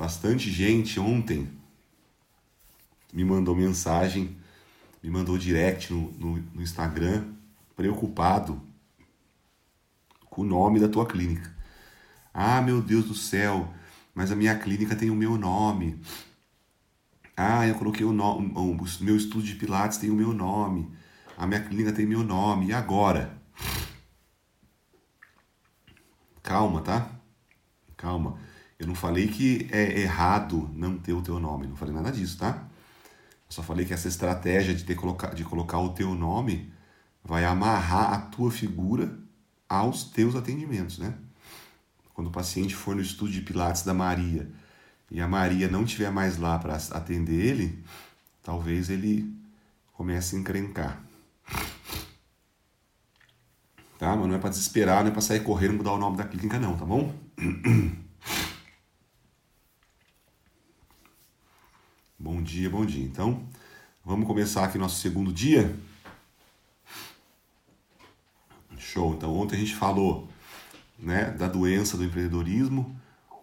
Bastante 0.00 0.50
gente 0.50 0.98
ontem 0.98 1.46
me 3.12 3.22
mandou 3.22 3.54
mensagem, 3.54 4.34
me 5.02 5.10
mandou 5.10 5.36
direct 5.36 5.92
no, 5.92 6.10
no, 6.12 6.36
no 6.54 6.62
Instagram, 6.62 7.34
preocupado 7.76 8.62
com 10.30 10.40
o 10.40 10.44
nome 10.46 10.80
da 10.80 10.88
tua 10.88 11.04
clínica. 11.04 11.54
Ah, 12.32 12.62
meu 12.62 12.80
Deus 12.80 13.04
do 13.04 13.14
céu, 13.14 13.74
mas 14.14 14.32
a 14.32 14.34
minha 14.34 14.58
clínica 14.58 14.96
tem 14.96 15.10
o 15.10 15.14
meu 15.14 15.36
nome. 15.36 16.00
Ah, 17.36 17.68
eu 17.68 17.74
coloquei 17.74 18.06
o 18.06 18.12
nome, 18.14 18.54
o 18.56 19.04
meu 19.04 19.18
estudo 19.18 19.42
de 19.42 19.54
Pilates 19.54 19.98
tem 19.98 20.08
o 20.08 20.14
meu 20.14 20.32
nome. 20.32 20.90
A 21.36 21.46
minha 21.46 21.62
clínica 21.62 21.92
tem 21.92 22.06
meu 22.06 22.24
nome. 22.24 22.68
E 22.68 22.72
agora? 22.72 23.38
Calma, 26.42 26.80
tá? 26.80 27.10
Calma. 27.98 28.48
Eu 28.80 28.86
não 28.86 28.94
falei 28.94 29.28
que 29.28 29.68
é 29.70 30.00
errado 30.00 30.70
não 30.74 30.96
ter 30.96 31.12
o 31.12 31.20
teu 31.20 31.38
nome, 31.38 31.66
não 31.66 31.76
falei 31.76 31.94
nada 31.94 32.10
disso, 32.10 32.38
tá? 32.38 32.66
Eu 33.46 33.52
só 33.52 33.62
falei 33.62 33.84
que 33.84 33.92
essa 33.92 34.08
estratégia 34.08 34.74
de, 34.74 34.84
ter 34.84 34.94
colocar, 34.94 35.34
de 35.34 35.44
colocar 35.44 35.78
o 35.78 35.90
teu 35.90 36.14
nome 36.14 36.72
vai 37.22 37.44
amarrar 37.44 38.14
a 38.14 38.18
tua 38.18 38.50
figura 38.50 39.18
aos 39.68 40.04
teus 40.04 40.34
atendimentos, 40.34 40.98
né? 40.98 41.12
Quando 42.14 42.28
o 42.28 42.30
paciente 42.30 42.74
for 42.74 42.96
no 42.96 43.02
estudo 43.02 43.30
de 43.30 43.42
Pilates 43.42 43.82
da 43.82 43.92
Maria 43.92 44.50
e 45.10 45.20
a 45.20 45.28
Maria 45.28 45.68
não 45.68 45.84
estiver 45.84 46.10
mais 46.10 46.38
lá 46.38 46.58
para 46.58 46.76
atender 46.92 47.38
ele, 47.38 47.84
talvez 48.42 48.88
ele 48.88 49.30
comece 49.92 50.36
a 50.36 50.38
encrencar. 50.38 51.02
Tá? 53.98 54.16
Mas 54.16 54.26
não 54.26 54.34
é 54.34 54.38
para 54.38 54.48
desesperar, 54.48 55.02
não 55.02 55.10
é 55.10 55.12
para 55.12 55.20
sair 55.20 55.40
correndo 55.40 55.74
mudar 55.74 55.92
o 55.92 55.98
nome 55.98 56.16
da 56.16 56.24
clínica, 56.24 56.58
não, 56.58 56.78
tá 56.78 56.86
bom? 56.86 57.14
Bom 62.22 62.42
dia, 62.42 62.68
bom 62.68 62.84
dia. 62.84 63.02
Então, 63.02 63.48
vamos 64.04 64.26
começar 64.26 64.62
aqui 64.62 64.76
nosso 64.76 65.00
segundo 65.00 65.32
dia. 65.32 65.74
Show. 68.76 69.14
Então, 69.14 69.34
ontem 69.34 69.56
a 69.56 69.58
gente 69.58 69.74
falou 69.74 70.28
né, 70.98 71.30
da 71.30 71.48
doença 71.48 71.96
do 71.96 72.04
empreendedorismo, 72.04 72.94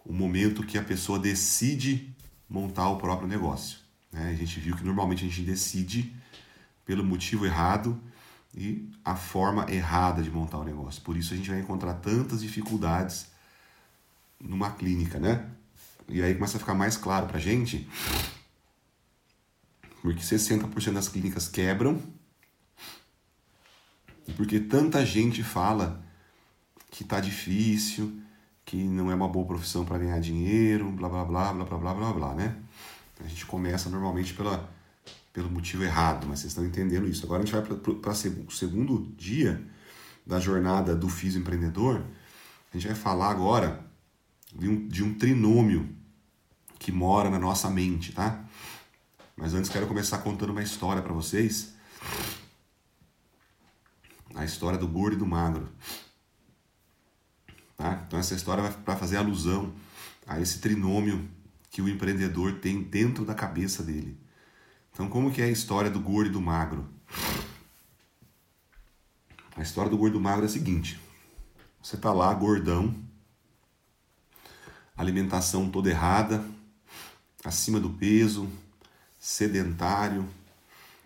o 0.04 0.12
momento 0.12 0.62
que 0.62 0.78
a 0.78 0.82
pessoa 0.82 1.18
decide 1.18 2.14
montar 2.48 2.88
o 2.88 2.98
próprio 2.98 3.26
negócio. 3.26 3.80
Né? 4.12 4.30
A 4.30 4.34
gente 4.34 4.60
viu 4.60 4.76
que 4.76 4.84
normalmente 4.84 5.24
a 5.24 5.28
gente 5.28 5.42
decide 5.42 6.14
pelo 6.86 7.02
motivo 7.02 7.46
errado 7.46 8.00
e 8.56 8.88
a 9.04 9.16
forma 9.16 9.68
errada 9.68 10.22
de 10.22 10.30
montar 10.30 10.58
o 10.58 10.64
negócio. 10.64 11.02
Por 11.02 11.16
isso 11.16 11.34
a 11.34 11.36
gente 11.36 11.50
vai 11.50 11.58
encontrar 11.58 11.94
tantas 11.94 12.42
dificuldades 12.42 13.26
numa 14.40 14.70
clínica, 14.70 15.18
né? 15.18 15.50
E 16.08 16.22
aí 16.22 16.32
começa 16.32 16.58
a 16.58 16.60
ficar 16.60 16.74
mais 16.74 16.96
claro 16.96 17.26
pra 17.26 17.40
gente 17.40 17.84
porque 20.02 20.20
60% 20.20 20.92
das 20.92 21.08
clínicas 21.08 21.48
quebram 21.48 22.00
e 24.28 24.32
porque 24.32 24.60
tanta 24.60 25.04
gente 25.04 25.42
fala 25.42 26.04
que 26.90 27.02
tá 27.02 27.18
difícil, 27.18 28.20
que 28.64 28.76
não 28.76 29.10
é 29.10 29.14
uma 29.14 29.28
boa 29.28 29.46
profissão 29.46 29.84
para 29.84 29.98
ganhar 29.98 30.20
dinheiro, 30.20 30.90
blá 30.92 31.08
blá 31.08 31.24
blá 31.24 31.52
blá 31.52 31.64
blá 31.64 31.78
blá 31.78 31.94
blá 31.94 32.12
blá, 32.12 32.34
né? 32.34 32.56
A 33.24 33.26
gente 33.26 33.46
começa 33.46 33.88
normalmente 33.88 34.34
pela, 34.34 34.70
pelo 35.32 35.50
motivo 35.50 35.82
errado, 35.82 36.26
mas 36.28 36.40
vocês 36.40 36.52
estão 36.52 36.64
entendendo 36.64 37.08
isso. 37.08 37.24
Agora 37.24 37.42
a 37.42 37.46
gente 37.46 37.54
vai 37.54 37.62
para 37.62 38.12
o 38.12 38.50
segundo 38.50 39.12
dia 39.16 39.64
da 40.26 40.38
jornada 40.38 40.94
do 40.94 41.08
Fiz 41.08 41.34
Empreendedor. 41.34 42.04
A 42.72 42.76
gente 42.76 42.86
vai 42.86 42.96
falar 42.96 43.30
agora 43.30 43.84
de 44.54 44.68
um, 44.68 44.86
de 44.86 45.02
um 45.02 45.14
trinômio 45.14 45.88
que 46.78 46.92
mora 46.92 47.30
na 47.30 47.38
nossa 47.38 47.70
mente, 47.70 48.12
tá? 48.12 48.44
Mas 49.38 49.54
antes 49.54 49.70
quero 49.70 49.86
começar 49.86 50.18
contando 50.18 50.50
uma 50.50 50.64
história 50.64 51.00
para 51.00 51.12
vocês. 51.12 51.72
A 54.34 54.44
história 54.44 54.76
do 54.76 54.88
gordo 54.88 55.14
e 55.14 55.18
do 55.18 55.24
magro. 55.24 55.68
Tá? 57.76 58.02
Então 58.04 58.18
essa 58.18 58.34
história 58.34 58.64
vai 58.64 58.72
para 58.72 58.96
fazer 58.96 59.16
alusão 59.16 59.72
a 60.26 60.40
esse 60.40 60.58
trinômio 60.58 61.30
que 61.70 61.80
o 61.80 61.88
empreendedor 61.88 62.54
tem 62.54 62.82
dentro 62.82 63.24
da 63.24 63.32
cabeça 63.32 63.84
dele. 63.84 64.18
Então 64.92 65.08
como 65.08 65.30
que 65.30 65.40
é 65.40 65.44
a 65.44 65.50
história 65.50 65.88
do 65.88 66.00
gordo 66.00 66.30
e 66.30 66.32
do 66.32 66.40
magro? 66.40 66.88
A 69.56 69.62
história 69.62 69.88
do 69.88 69.96
gordo 69.96 70.14
e 70.14 70.18
do 70.18 70.20
magro 70.20 70.42
é 70.42 70.46
a 70.46 70.50
seguinte: 70.50 71.00
você 71.80 71.96
tá 71.96 72.12
lá 72.12 72.34
gordão, 72.34 72.92
alimentação 74.96 75.70
toda 75.70 75.90
errada, 75.90 76.44
acima 77.44 77.78
do 77.78 77.90
peso, 77.90 78.50
sedentário, 79.18 80.28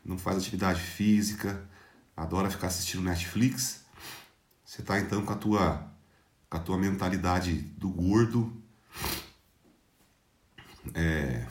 não 0.05 0.19
faz 0.19 0.39
atividade 0.39 0.81
física, 0.81 1.69
adora 2.17 2.51
ficar 2.51 2.69
assistindo 2.69 3.03
Netflix. 3.03 3.85
Você 4.65 4.81
está 4.83 4.99
então 4.99 5.25
com 5.25 5.33
a 5.33 5.37
tua 5.37 5.93
com 6.49 6.57
a 6.59 6.61
tua 6.61 6.77
mentalidade 6.77 7.55
do 7.55 7.89
gordo 7.89 8.63
é, 10.95 11.47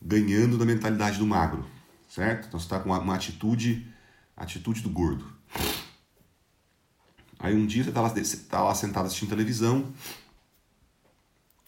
ganhando 0.00 0.58
da 0.58 0.64
mentalidade 0.64 1.18
do 1.18 1.26
magro, 1.26 1.68
certo? 2.08 2.48
Então 2.48 2.58
você 2.58 2.66
está 2.66 2.80
com 2.80 2.90
uma, 2.90 3.14
atitude 3.14 3.86
atitude 4.36 4.80
do 4.82 4.90
gordo. 4.90 5.30
Aí 7.38 7.54
um 7.54 7.66
dia 7.66 7.84
você 7.84 7.90
está 7.90 8.00
lá, 8.00 8.12
tá 8.48 8.62
lá 8.62 8.74
sentado 8.74 9.06
assistindo 9.06 9.30
televisão, 9.30 9.92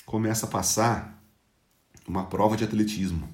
começa 0.04 0.46
a 0.46 0.48
passar 0.48 1.21
uma 2.06 2.26
prova 2.26 2.56
de 2.56 2.64
atletismo. 2.64 3.28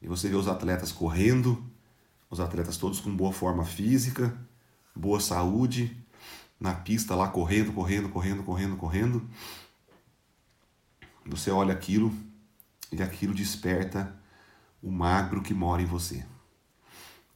E 0.00 0.08
você 0.08 0.28
vê 0.28 0.36
os 0.36 0.48
atletas 0.48 0.92
correndo, 0.92 1.64
os 2.30 2.40
atletas 2.40 2.76
todos 2.76 3.00
com 3.00 3.14
boa 3.14 3.32
forma 3.32 3.64
física, 3.64 4.36
boa 4.94 5.20
saúde, 5.20 5.96
na 6.58 6.74
pista 6.74 7.14
lá 7.14 7.28
correndo, 7.28 7.72
correndo, 7.72 8.08
correndo, 8.08 8.42
correndo, 8.42 8.76
correndo. 8.76 9.30
Você 11.26 11.50
olha 11.50 11.72
aquilo 11.72 12.14
e 12.92 13.02
aquilo 13.02 13.34
desperta 13.34 14.16
o 14.82 14.90
magro 14.90 15.42
que 15.42 15.52
mora 15.52 15.82
em 15.82 15.86
você. 15.86 16.24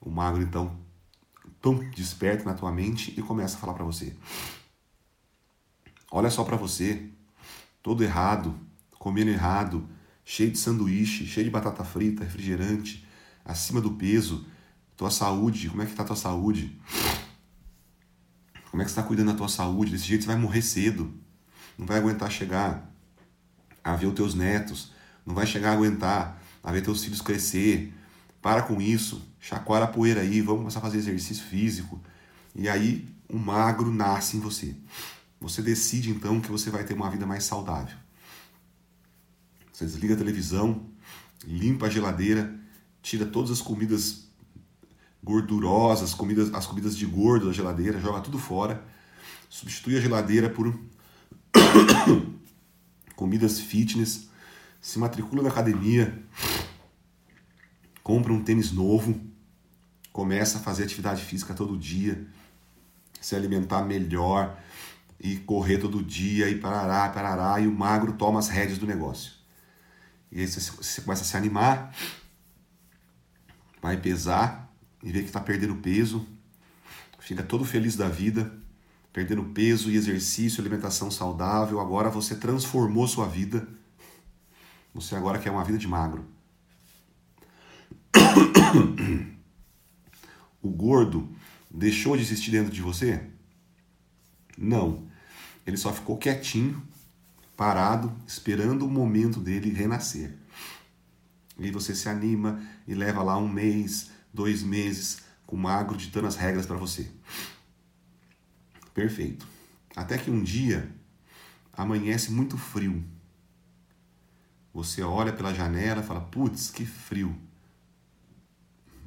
O 0.00 0.10
magro 0.10 0.42
então 0.42 0.78
tão 1.60 1.78
desperta 1.90 2.44
na 2.44 2.54
tua 2.54 2.72
mente 2.72 3.12
e 3.18 3.22
começa 3.22 3.56
a 3.56 3.60
falar 3.60 3.74
para 3.74 3.84
você: 3.84 4.16
Olha 6.10 6.30
só 6.30 6.44
para 6.44 6.56
você, 6.56 7.10
todo 7.82 8.02
errado, 8.02 8.58
comendo 9.00 9.30
errado, 9.30 9.88
cheio 10.22 10.50
de 10.50 10.58
sanduíche, 10.58 11.26
cheio 11.26 11.46
de 11.46 11.50
batata 11.50 11.82
frita, 11.82 12.22
refrigerante, 12.22 13.08
acima 13.42 13.80
do 13.80 13.92
peso, 13.92 14.46
tua 14.94 15.10
saúde, 15.10 15.70
como 15.70 15.80
é 15.80 15.86
que 15.86 15.94
tá 15.94 16.02
a 16.02 16.06
tua 16.06 16.16
saúde? 16.16 16.78
Como 18.70 18.82
é 18.82 18.84
que 18.84 18.90
está 18.90 19.02
cuidando 19.02 19.32
da 19.32 19.38
tua 19.38 19.48
saúde? 19.48 19.92
Desse 19.92 20.04
jeito 20.04 20.24
você 20.24 20.26
vai 20.26 20.36
morrer 20.36 20.60
cedo. 20.60 21.14
Não 21.78 21.86
vai 21.86 21.96
aguentar 21.96 22.30
chegar 22.30 22.92
a 23.82 23.96
ver 23.96 24.06
os 24.06 24.14
teus 24.14 24.34
netos. 24.34 24.92
Não 25.24 25.34
vai 25.34 25.46
chegar 25.46 25.70
a 25.70 25.72
aguentar 25.72 26.40
a 26.62 26.70
ver 26.70 26.82
teus 26.82 27.02
filhos 27.02 27.22
crescer. 27.22 27.92
Para 28.42 28.62
com 28.62 28.80
isso. 28.80 29.26
Chacoalha 29.40 29.86
a 29.86 29.88
poeira 29.88 30.20
aí. 30.20 30.40
Vamos 30.42 30.60
começar 30.60 30.78
a 30.78 30.82
fazer 30.82 30.98
exercício 30.98 31.42
físico. 31.42 31.98
E 32.54 32.68
aí 32.68 33.08
o 33.28 33.38
magro 33.38 33.90
nasce 33.90 34.36
em 34.36 34.40
você. 34.40 34.76
Você 35.40 35.62
decide 35.62 36.10
então 36.10 36.40
que 36.40 36.50
você 36.50 36.70
vai 36.70 36.84
ter 36.84 36.94
uma 36.94 37.10
vida 37.10 37.26
mais 37.26 37.42
saudável. 37.42 37.96
Você 39.80 39.86
desliga 39.86 40.12
a 40.12 40.16
televisão, 40.18 40.84
limpa 41.42 41.86
a 41.86 41.88
geladeira, 41.88 42.54
tira 43.00 43.24
todas 43.24 43.50
as 43.50 43.62
comidas 43.62 44.28
gordurosas, 45.24 46.12
comidas, 46.12 46.52
as 46.52 46.66
comidas 46.66 46.94
de 46.94 47.06
gordo 47.06 47.46
da 47.46 47.52
geladeira, 47.54 47.98
joga 47.98 48.20
tudo 48.20 48.38
fora, 48.38 48.84
substitui 49.48 49.96
a 49.96 50.00
geladeira 50.02 50.50
por 50.50 50.78
comidas 53.16 53.58
fitness, 53.58 54.28
se 54.82 54.98
matricula 54.98 55.42
na 55.42 55.48
academia, 55.48 56.22
compra 58.02 58.34
um 58.34 58.44
tênis 58.44 58.72
novo, 58.72 59.18
começa 60.12 60.58
a 60.58 60.60
fazer 60.60 60.84
atividade 60.84 61.24
física 61.24 61.54
todo 61.54 61.78
dia, 61.78 62.26
se 63.18 63.34
alimentar 63.34 63.80
melhor 63.80 64.60
e 65.18 65.36
correr 65.36 65.78
todo 65.78 66.02
dia 66.02 66.50
e 66.50 66.58
parará, 66.58 67.08
parará, 67.08 67.58
e 67.58 67.66
o 67.66 67.72
magro 67.72 68.12
toma 68.12 68.40
as 68.40 68.50
rédeas 68.50 68.76
do 68.76 68.86
negócio. 68.86 69.39
E 70.32 70.40
aí 70.40 70.46
você, 70.46 70.60
você 70.70 71.00
começa 71.00 71.22
a 71.22 71.24
se 71.24 71.36
animar, 71.36 71.94
vai 73.82 73.96
pesar 73.96 74.72
e 75.02 75.10
vê 75.10 75.20
que 75.20 75.26
está 75.26 75.40
perdendo 75.40 75.76
peso, 75.76 76.26
fica 77.18 77.42
todo 77.42 77.64
feliz 77.64 77.96
da 77.96 78.08
vida, 78.08 78.52
perdendo 79.12 79.44
peso 79.44 79.90
e 79.90 79.96
exercício, 79.96 80.60
alimentação 80.60 81.10
saudável. 81.10 81.80
Agora 81.80 82.08
você 82.10 82.36
transformou 82.36 83.08
sua 83.08 83.26
vida. 83.26 83.66
Você 84.94 85.14
agora 85.14 85.38
quer 85.38 85.50
uma 85.50 85.64
vida 85.64 85.78
de 85.78 85.88
magro. 85.88 86.24
O 90.62 90.68
gordo 90.68 91.34
deixou 91.70 92.14
de 92.18 92.22
existir 92.22 92.50
dentro 92.50 92.70
de 92.70 92.82
você? 92.82 93.30
Não. 94.58 95.08
Ele 95.66 95.78
só 95.78 95.90
ficou 95.90 96.18
quietinho 96.18 96.86
parado, 97.60 98.10
esperando 98.26 98.86
o 98.86 98.90
momento 98.90 99.38
dele 99.38 99.70
renascer. 99.70 100.34
E 101.58 101.70
você 101.70 101.94
se 101.94 102.08
anima 102.08 102.58
e 102.88 102.94
leva 102.94 103.22
lá 103.22 103.36
um 103.36 103.46
mês, 103.46 104.10
dois 104.32 104.62
meses, 104.62 105.24
com 105.44 105.56
o 105.56 105.58
magro 105.58 105.94
ditando 105.94 106.26
as 106.26 106.36
regras 106.36 106.64
para 106.64 106.78
você. 106.78 107.12
Perfeito. 108.94 109.46
Até 109.94 110.16
que 110.16 110.30
um 110.30 110.42
dia 110.42 110.90
amanhece 111.70 112.32
muito 112.32 112.56
frio. 112.56 113.04
Você 114.72 115.02
olha 115.02 115.30
pela 115.30 115.52
janela 115.52 116.00
e 116.00 116.06
fala: 116.06 116.22
Putz, 116.22 116.70
que 116.70 116.86
frio. 116.86 117.38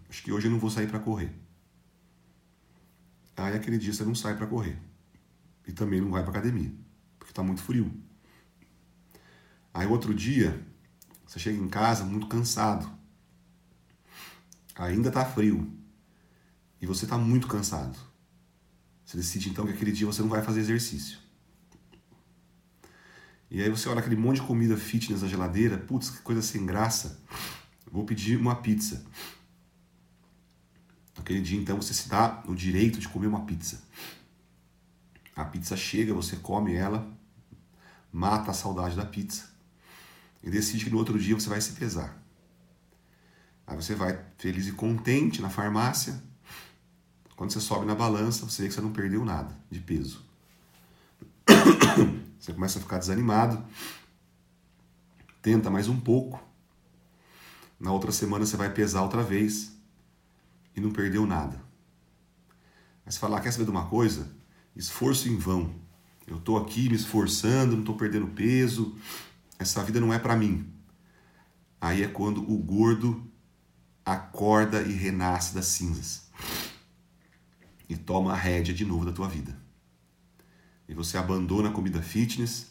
Acho 0.08 0.22
que 0.22 0.32
hoje 0.32 0.46
eu 0.46 0.52
não 0.52 0.60
vou 0.60 0.70
sair 0.70 0.88
para 0.88 1.00
correr. 1.00 1.34
Aí 3.36 3.56
aquele 3.56 3.80
dia 3.80 3.92
você 3.92 4.04
não 4.04 4.14
sai 4.14 4.38
para 4.38 4.46
correr. 4.46 4.78
E 5.68 5.72
também 5.72 6.00
não 6.00 6.12
vai 6.12 6.22
para 6.22 6.30
academia, 6.30 6.72
porque 7.18 7.32
está 7.32 7.42
muito 7.42 7.64
frio. 7.64 7.92
Aí 9.74 9.88
outro 9.88 10.14
dia, 10.14 10.64
você 11.25 11.40
chega 11.40 11.58
em 11.58 11.68
casa 11.68 12.04
muito 12.04 12.28
cansado. 12.28 12.88
Ainda 14.75 15.10
está 15.10 15.25
frio. 15.25 15.72
E 16.80 16.86
você 16.86 17.06
está 17.06 17.18
muito 17.18 17.48
cansado. 17.48 17.98
Você 19.04 19.18
decide 19.18 19.50
então 19.50 19.66
que 19.66 19.74
aquele 19.74 19.92
dia 19.92 20.06
você 20.06 20.22
não 20.22 20.30
vai 20.30 20.44
fazer 20.44 20.60
exercício. 20.60 21.18
E 23.50 23.62
aí 23.62 23.70
você 23.70 23.90
olha 23.90 24.00
aquele 24.00 24.16
monte 24.16 24.42
de 24.42 24.48
comida 24.48 24.78
fitness 24.78 25.22
na 25.22 25.28
geladeira, 25.28 25.78
putz, 25.78 26.10
que 26.10 26.22
coisa 26.22 26.42
sem 26.42 26.66
graça. 26.66 27.20
Vou 27.92 28.06
pedir 28.06 28.38
uma 28.38 28.56
pizza. 28.56 29.06
Aquele 31.18 31.42
dia 31.42 31.60
então 31.60 31.78
você 31.78 31.94
se 31.94 32.10
dá 32.10 32.44
no 32.46 32.56
direito 32.56 33.00
de 33.00 33.08
comer 33.08 33.28
uma 33.28 33.46
pizza. 33.46 33.81
A 35.36 35.46
pizza 35.46 35.75
chega, 35.75 36.14
você 36.14 36.36
come 36.36 36.74
ela, 36.74 37.12
mata 38.12 38.52
a 38.52 38.54
saudade 38.54 38.96
da 38.96 39.06
pizza 39.06 39.53
e 40.44 40.50
decide 40.50 40.86
que 40.86 40.92
no 40.92 40.98
outro 40.98 41.18
dia 41.18 41.34
você 41.34 41.50
vai 41.50 41.62
se 41.62 41.72
pesar. 41.72 42.22
Aí 43.66 43.75
você 43.75 43.95
vai 43.95 44.19
feliz 44.38 44.68
e 44.68 44.74
contente 44.74 45.42
na 45.42 45.50
farmácia. 45.50 46.22
Quando 47.36 47.51
você 47.51 47.62
sobe 47.62 47.86
na 47.86 47.95
balança, 47.95 48.45
você 48.45 48.63
vê 48.63 48.68
que 48.68 48.74
você 48.74 48.81
não 48.81 48.92
perdeu 48.92 49.24
nada 49.24 49.57
de 49.72 49.80
peso. 49.80 50.24
Você 52.40 52.51
começa 52.51 52.78
a 52.78 52.81
ficar 52.81 52.98
desanimado. 52.98 53.63
Tenta 55.42 55.69
mais 55.69 55.88
um 55.88 55.98
pouco. 55.98 56.44
Na 57.80 57.92
outra 57.94 58.12
semana 58.12 58.46
você 58.46 58.57
vai 58.57 58.69
pesar 58.69 59.01
outra 59.01 59.24
vez 59.24 59.72
e 60.75 60.81
não 60.81 60.92
perdeu 60.92 61.25
nada. 61.25 61.63
Mas 63.06 63.18
falar, 63.18 63.39
quer 63.39 63.51
saber 63.51 63.63
de 63.63 63.72
uma 63.72 63.86
coisa? 63.86 64.30
Esforço 64.75 65.30
em 65.30 65.38
vão. 65.38 65.74
Eu 66.28 66.38
estou 66.38 66.57
aqui 66.57 66.89
me 66.89 66.96
esforçando, 66.96 67.74
não 67.74 67.80
estou 67.80 67.96
perdendo 67.96 68.28
peso. 68.28 68.98
Essa 69.63 69.83
vida 69.83 70.00
não 70.00 70.13
é 70.13 70.19
para 70.19 70.36
mim. 70.36 70.71
Aí 71.81 72.04
é 72.04 72.07
quando 72.07 72.42
o 72.42 72.57
gordo 72.57 73.30
acorda 74.06 74.81
e 74.81 74.94
renasce 74.94 75.54
das 75.54 75.65
cinzas 75.68 76.30
e 77.89 77.98
toma 77.98 78.33
a 78.33 78.36
rédea 78.36 78.74
de 78.74 78.86
novo 78.86 79.06
da 79.06 79.12
tua 79.12 79.27
vida 79.27 79.63
e 80.88 80.94
você 80.94 81.18
abandona 81.18 81.69
a 81.69 81.71
comida 81.71 82.01
fitness, 82.01 82.68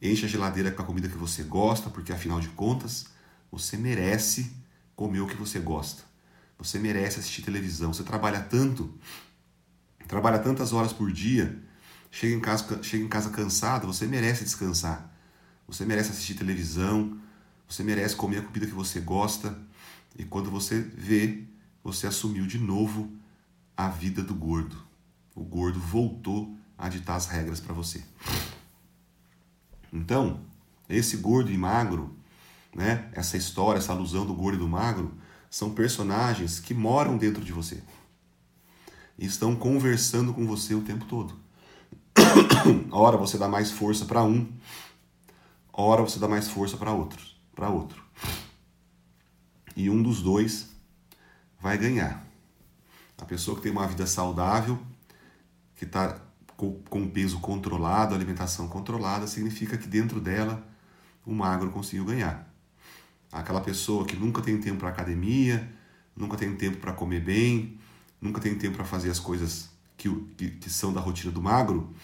enche 0.00 0.26
a 0.26 0.28
geladeira 0.28 0.70
com 0.70 0.82
a 0.82 0.84
comida 0.84 1.08
que 1.08 1.16
você 1.16 1.42
gosta, 1.42 1.90
porque 1.90 2.12
afinal 2.12 2.40
de 2.40 2.48
contas, 2.50 3.06
você 3.50 3.76
merece 3.76 4.52
comer 4.94 5.20
o 5.20 5.26
que 5.26 5.36
você 5.36 5.58
gosta. 5.58 6.02
Você 6.58 6.78
merece 6.78 7.18
assistir 7.18 7.42
televisão. 7.42 7.92
Você 7.92 8.02
trabalha 8.02 8.40
tanto, 8.40 8.94
trabalha 10.06 10.38
tantas 10.38 10.72
horas 10.72 10.92
por 10.92 11.10
dia, 11.12 11.60
chega 12.10 12.34
em 12.34 12.40
casa, 12.40 12.82
chega 12.82 13.04
em 13.04 13.08
casa 13.08 13.30
cansado, 13.30 13.86
você 13.86 14.06
merece 14.06 14.44
descansar. 14.44 15.12
Você 15.68 15.84
merece 15.84 16.10
assistir 16.10 16.34
televisão, 16.34 17.18
você 17.68 17.82
merece 17.82 18.14
comer 18.14 18.38
a 18.38 18.42
comida 18.42 18.66
que 18.66 18.72
você 18.72 19.00
gosta. 19.00 19.58
E 20.18 20.24
quando 20.24 20.50
você 20.50 20.80
vê, 20.80 21.44
você 21.82 22.06
assumiu 22.06 22.46
de 22.46 22.58
novo 22.58 23.10
a 23.76 23.88
vida 23.88 24.22
do 24.22 24.34
gordo. 24.34 24.76
O 25.34 25.42
gordo 25.42 25.78
voltou 25.78 26.56
a 26.78 26.88
ditar 26.88 27.16
as 27.16 27.26
regras 27.26 27.60
para 27.60 27.74
você. 27.74 28.02
Então, 29.92 30.40
esse 30.88 31.16
gordo 31.16 31.50
e 31.50 31.58
magro, 31.58 32.16
né, 32.74 33.08
essa 33.12 33.36
história, 33.36 33.78
essa 33.78 33.92
alusão 33.92 34.26
do 34.26 34.34
gordo 34.34 34.56
e 34.56 34.60
do 34.60 34.68
magro, 34.68 35.14
são 35.50 35.74
personagens 35.74 36.60
que 36.60 36.74
moram 36.74 37.16
dentro 37.16 37.44
de 37.44 37.52
você 37.52 37.82
e 39.18 39.26
estão 39.26 39.56
conversando 39.56 40.32
com 40.34 40.46
você 40.46 40.74
o 40.74 40.82
tempo 40.82 41.04
todo. 41.06 41.34
Ora 42.90 43.16
você 43.16 43.38
dá 43.38 43.48
mais 43.48 43.70
força 43.70 44.04
para 44.04 44.22
um, 44.22 44.48
ora 45.82 46.02
você 46.02 46.18
dá 46.18 46.26
mais 46.26 46.48
força 46.48 46.76
para 46.76 46.92
outro, 46.92 47.24
para 47.54 47.68
outro. 47.68 48.02
E 49.76 49.90
um 49.90 50.02
dos 50.02 50.22
dois 50.22 50.70
vai 51.60 51.76
ganhar. 51.76 52.24
A 53.18 53.24
pessoa 53.24 53.56
que 53.56 53.62
tem 53.62 53.72
uma 53.72 53.86
vida 53.86 54.06
saudável, 54.06 54.78
que 55.76 55.84
está 55.84 56.20
com 56.56 57.08
peso 57.08 57.38
controlado, 57.40 58.14
alimentação 58.14 58.66
controlada, 58.68 59.26
significa 59.26 59.76
que 59.76 59.86
dentro 59.86 60.20
dela 60.20 60.66
o 61.24 61.32
magro 61.34 61.70
conseguiu 61.70 62.04
ganhar. 62.04 62.50
Aquela 63.30 63.60
pessoa 63.60 64.06
que 64.06 64.16
nunca 64.16 64.40
tem 64.40 64.58
tempo 64.58 64.78
para 64.78 64.88
academia, 64.88 65.70
nunca 66.16 66.36
tem 66.36 66.54
tempo 66.56 66.78
para 66.78 66.92
comer 66.92 67.20
bem, 67.20 67.78
nunca 68.20 68.40
tem 68.40 68.56
tempo 68.56 68.76
para 68.76 68.84
fazer 68.84 69.10
as 69.10 69.18
coisas 69.18 69.68
que, 69.96 70.08
que, 70.36 70.50
que, 70.52 70.70
são 70.70 70.92
da 70.92 71.00
rotina 71.00 71.30
do 71.30 71.42
magro, 71.42 71.94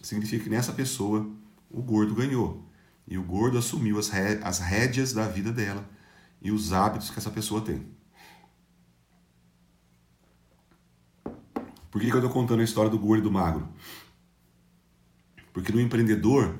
significa 0.00 0.44
que 0.44 0.50
nessa 0.50 0.72
pessoa 0.72 1.28
o 1.68 1.82
gordo 1.82 2.14
ganhou. 2.14 2.64
E 3.10 3.18
o 3.18 3.24
gordo 3.24 3.58
assumiu 3.58 3.98
as, 3.98 4.08
ré, 4.08 4.40
as 4.42 4.60
rédeas 4.60 5.12
da 5.12 5.26
vida 5.26 5.52
dela 5.52 5.84
e 6.40 6.52
os 6.52 6.72
hábitos 6.72 7.10
que 7.10 7.18
essa 7.18 7.30
pessoa 7.30 7.60
tem. 7.60 7.84
Por 11.90 12.00
que, 12.00 12.06
que 12.06 12.12
eu 12.12 12.20
estou 12.20 12.32
contando 12.32 12.60
a 12.60 12.64
história 12.64 12.88
do 12.88 12.98
gordo 12.98 13.18
e 13.18 13.24
do 13.24 13.32
magro? 13.32 13.68
Porque 15.52 15.72
no 15.72 15.80
empreendedor 15.80 16.56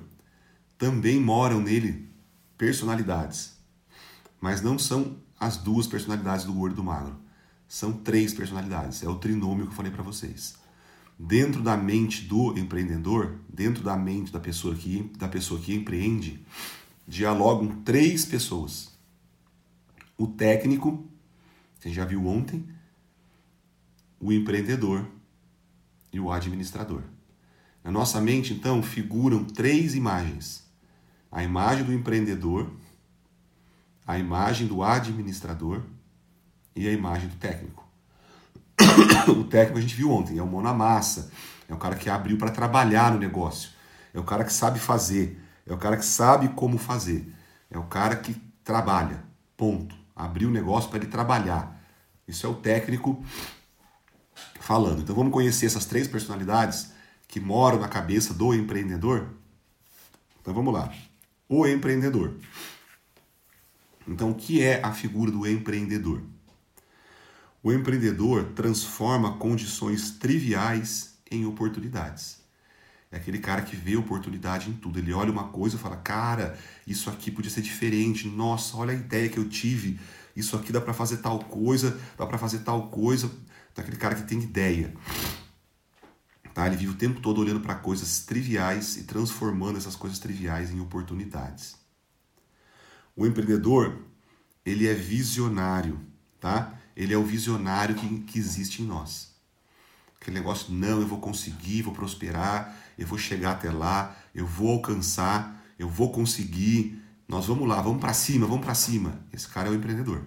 também 0.76 1.20
moram 1.20 1.60
nele 1.60 2.10
personalidades. 2.58 3.56
Mas 4.40 4.60
não 4.60 4.76
são 4.76 5.18
as 5.38 5.56
duas 5.56 5.86
personalidades 5.86 6.44
do 6.44 6.52
gordo 6.52 6.72
e 6.72 6.76
do 6.76 6.82
magro. 6.82 7.16
São 7.68 7.92
três 7.92 8.34
personalidades. 8.34 9.04
É 9.04 9.08
o 9.08 9.14
trinômio 9.14 9.66
que 9.66 9.72
eu 9.72 9.76
falei 9.76 9.92
para 9.92 10.02
vocês. 10.02 10.59
Dentro 11.22 11.62
da 11.62 11.76
mente 11.76 12.22
do 12.22 12.56
empreendedor, 12.58 13.38
dentro 13.46 13.84
da 13.84 13.94
mente 13.94 14.32
da 14.32 14.40
pessoa 14.40 14.74
que, 14.74 15.02
da 15.18 15.28
pessoa 15.28 15.60
que 15.60 15.74
empreende, 15.74 16.42
dialogam 17.06 17.82
três 17.82 18.24
pessoas. 18.24 18.98
O 20.16 20.26
técnico, 20.26 21.06
gente 21.84 21.94
já 21.94 22.06
viu 22.06 22.26
ontem, 22.26 22.66
o 24.18 24.32
empreendedor 24.32 25.06
e 26.10 26.18
o 26.18 26.32
administrador. 26.32 27.02
Na 27.84 27.90
nossa 27.90 28.18
mente, 28.18 28.54
então, 28.54 28.82
figuram 28.82 29.44
três 29.44 29.94
imagens: 29.94 30.66
a 31.30 31.44
imagem 31.44 31.84
do 31.84 31.92
empreendedor, 31.92 32.72
a 34.06 34.18
imagem 34.18 34.66
do 34.66 34.82
administrador 34.82 35.82
e 36.74 36.88
a 36.88 36.92
imagem 36.92 37.28
do 37.28 37.36
técnico. 37.36 37.89
O 39.28 39.44
técnico 39.44 39.78
a 39.78 39.80
gente 39.80 39.94
viu 39.94 40.10
ontem, 40.10 40.38
é 40.38 40.42
o 40.42 40.46
mão 40.46 40.60
na 40.60 40.72
massa, 40.72 41.30
é 41.68 41.74
o 41.74 41.76
cara 41.76 41.94
que 41.94 42.10
abriu 42.10 42.36
para 42.36 42.50
trabalhar 42.50 43.12
no 43.12 43.18
negócio, 43.18 43.70
é 44.12 44.18
o 44.18 44.24
cara 44.24 44.44
que 44.44 44.52
sabe 44.52 44.78
fazer, 44.78 45.40
é 45.66 45.72
o 45.72 45.78
cara 45.78 45.96
que 45.96 46.04
sabe 46.04 46.48
como 46.48 46.78
fazer, 46.78 47.32
é 47.70 47.78
o 47.78 47.84
cara 47.84 48.16
que 48.16 48.34
trabalha. 48.64 49.22
Ponto. 49.56 49.94
Abriu 50.14 50.48
o 50.48 50.52
negócio 50.52 50.90
para 50.90 50.98
ele 50.98 51.06
trabalhar. 51.06 51.80
Isso 52.26 52.46
é 52.46 52.48
o 52.48 52.54
técnico 52.54 53.24
falando. 54.60 55.00
Então 55.00 55.14
vamos 55.14 55.32
conhecer 55.32 55.66
essas 55.66 55.86
três 55.86 56.06
personalidades 56.06 56.92
que 57.26 57.40
moram 57.40 57.78
na 57.78 57.88
cabeça 57.88 58.34
do 58.34 58.54
empreendedor? 58.54 59.28
Então 60.40 60.52
vamos 60.52 60.72
lá. 60.72 60.92
O 61.48 61.66
empreendedor. 61.66 62.34
Então 64.06 64.30
o 64.30 64.34
que 64.34 64.62
é 64.62 64.82
a 64.82 64.92
figura 64.92 65.30
do 65.30 65.46
empreendedor? 65.46 66.22
O 67.62 67.70
empreendedor 67.72 68.52
transforma 68.54 69.36
condições 69.36 70.12
triviais 70.12 71.18
em 71.30 71.44
oportunidades. 71.44 72.40
É 73.12 73.16
aquele 73.16 73.38
cara 73.38 73.62
que 73.62 73.76
vê 73.76 73.96
oportunidade 73.96 74.70
em 74.70 74.72
tudo. 74.72 74.98
Ele 74.98 75.12
olha 75.12 75.32
uma 75.32 75.48
coisa 75.48 75.76
e 75.76 75.78
fala: 75.78 75.96
Cara, 75.96 76.58
isso 76.86 77.10
aqui 77.10 77.30
podia 77.30 77.50
ser 77.50 77.60
diferente. 77.60 78.28
Nossa, 78.28 78.76
olha 78.76 78.92
a 78.92 78.96
ideia 78.96 79.28
que 79.28 79.38
eu 79.38 79.48
tive. 79.48 80.00
Isso 80.34 80.56
aqui 80.56 80.72
dá 80.72 80.80
para 80.80 80.94
fazer 80.94 81.18
tal 81.18 81.40
coisa, 81.40 81.98
dá 82.16 82.24
para 82.24 82.38
fazer 82.38 82.60
tal 82.60 82.88
coisa 82.88 83.30
daquele 83.74 83.96
cara 83.96 84.14
que 84.14 84.22
tem 84.22 84.40
ideia. 84.40 84.94
Tá? 86.54 86.66
Ele 86.66 86.76
vive 86.76 86.92
o 86.92 86.96
tempo 86.96 87.20
todo 87.20 87.40
olhando 87.40 87.60
para 87.60 87.74
coisas 87.74 88.20
triviais 88.20 88.96
e 88.96 89.04
transformando 89.04 89.76
essas 89.76 89.96
coisas 89.96 90.18
triviais 90.18 90.70
em 90.70 90.80
oportunidades. 90.80 91.76
O 93.16 93.26
empreendedor, 93.26 93.98
ele 94.64 94.86
é 94.86 94.94
visionário, 94.94 96.00
tá? 96.38 96.79
Ele 97.00 97.14
é 97.14 97.16
o 97.16 97.24
visionário 97.24 97.94
que, 97.94 98.20
que 98.20 98.38
existe 98.38 98.82
em 98.82 98.84
nós. 98.84 99.30
Aquele 100.20 100.36
negócio, 100.36 100.70
não, 100.70 101.00
eu 101.00 101.06
vou 101.06 101.18
conseguir, 101.18 101.80
vou 101.80 101.94
prosperar, 101.94 102.76
eu 102.98 103.06
vou 103.06 103.16
chegar 103.16 103.52
até 103.52 103.70
lá, 103.70 104.14
eu 104.34 104.46
vou 104.46 104.72
alcançar, 104.72 105.64
eu 105.78 105.88
vou 105.88 106.12
conseguir, 106.12 107.02
nós 107.26 107.46
vamos 107.46 107.66
lá, 107.66 107.80
vamos 107.80 108.02
para 108.02 108.12
cima, 108.12 108.46
vamos 108.46 108.62
para 108.62 108.74
cima. 108.74 109.18
Esse 109.32 109.48
cara 109.48 109.68
é 109.68 109.70
o 109.70 109.74
empreendedor. 109.74 110.26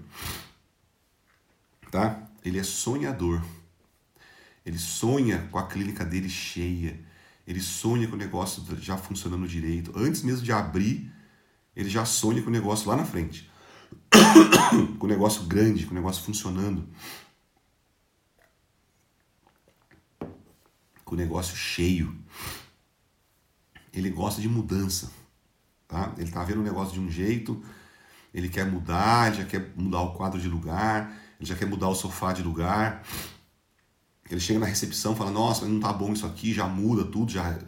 Tá? 1.92 2.24
Ele 2.44 2.58
é 2.58 2.64
sonhador. 2.64 3.40
Ele 4.66 4.80
sonha 4.80 5.48
com 5.52 5.60
a 5.60 5.68
clínica 5.68 6.04
dele 6.04 6.28
cheia. 6.28 7.00
Ele 7.46 7.62
sonha 7.62 8.08
com 8.08 8.16
o 8.16 8.18
negócio 8.18 8.64
já 8.82 8.98
funcionando 8.98 9.48
direito. 9.48 9.94
Antes 9.96 10.24
mesmo 10.24 10.44
de 10.44 10.52
abrir, 10.52 11.14
ele 11.76 11.88
já 11.88 12.04
sonha 12.04 12.42
com 12.42 12.50
o 12.50 12.52
negócio 12.52 12.90
lá 12.90 12.96
na 12.96 13.06
frente. 13.06 13.48
com 14.98 15.06
o 15.06 15.10
negócio 15.10 15.44
grande, 15.44 15.86
com 15.86 15.92
o 15.92 15.96
negócio 15.96 16.24
funcionando. 16.24 16.88
Com 21.04 21.16
o 21.16 21.18
negócio 21.18 21.56
cheio. 21.56 22.16
Ele 23.94 24.10
gosta 24.10 24.42
de 24.42 24.50
mudança. 24.50 25.12
Tá? 25.88 26.12
Ele 26.18 26.28
está 26.28 26.44
vendo 26.44 26.62
o 26.62 26.64
negócio 26.64 26.94
de 26.94 27.00
um 27.00 27.08
jeito, 27.08 27.64
ele 28.34 28.50
quer 28.50 28.66
mudar, 28.66 29.32
já 29.32 29.46
quer 29.46 29.72
mudar 29.76 30.02
o 30.02 30.14
quadro 30.14 30.42
de 30.42 30.48
lugar, 30.48 31.16
ele 31.40 31.48
já 31.48 31.56
quer 31.56 31.68
mudar 31.68 31.88
o 31.88 31.94
sofá 31.94 32.34
de 32.34 32.42
lugar. 32.42 33.04
Ele 34.28 34.40
chega 34.40 34.60
na 34.60 34.66
recepção, 34.66 35.16
fala: 35.16 35.30
Nossa, 35.30 35.68
não 35.68 35.80
tá 35.80 35.94
bom 35.94 36.14
isso 36.14 36.26
aqui, 36.26 36.52
já 36.52 36.66
muda 36.68 37.04
tudo, 37.06 37.32
já 37.32 37.60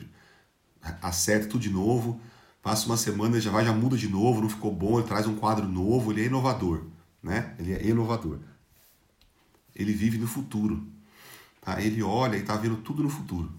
acerta 1.04 1.48
tudo 1.48 1.62
de 1.62 1.70
novo. 1.70 2.20
Passa 2.66 2.88
uma 2.88 2.98
semana, 2.98 3.40
já 3.40 3.52
vai, 3.52 3.64
já 3.64 3.72
muda 3.72 3.96
de 3.96 4.10
novo, 4.10 4.42
não 4.42 4.50
ficou 4.50 4.74
bom, 4.74 4.98
ele 4.98 5.08
traz 5.08 5.28
um 5.28 5.36
quadro 5.36 5.68
novo, 5.68 6.12
ele 6.12 6.24
é 6.24 6.26
inovador, 6.26 6.82
né? 7.22 7.54
Ele 7.60 7.74
é 7.74 7.86
inovador. 7.86 8.40
Ele 9.76 9.94
vive 9.94 10.18
no 10.18 10.26
futuro. 10.26 10.84
Tá? 11.62 11.80
Ele 11.80 12.02
olha 12.02 12.38
e 12.38 12.40
está 12.40 12.56
vendo 12.56 12.78
tudo 12.78 13.04
no 13.04 13.10
futuro. 13.10 13.52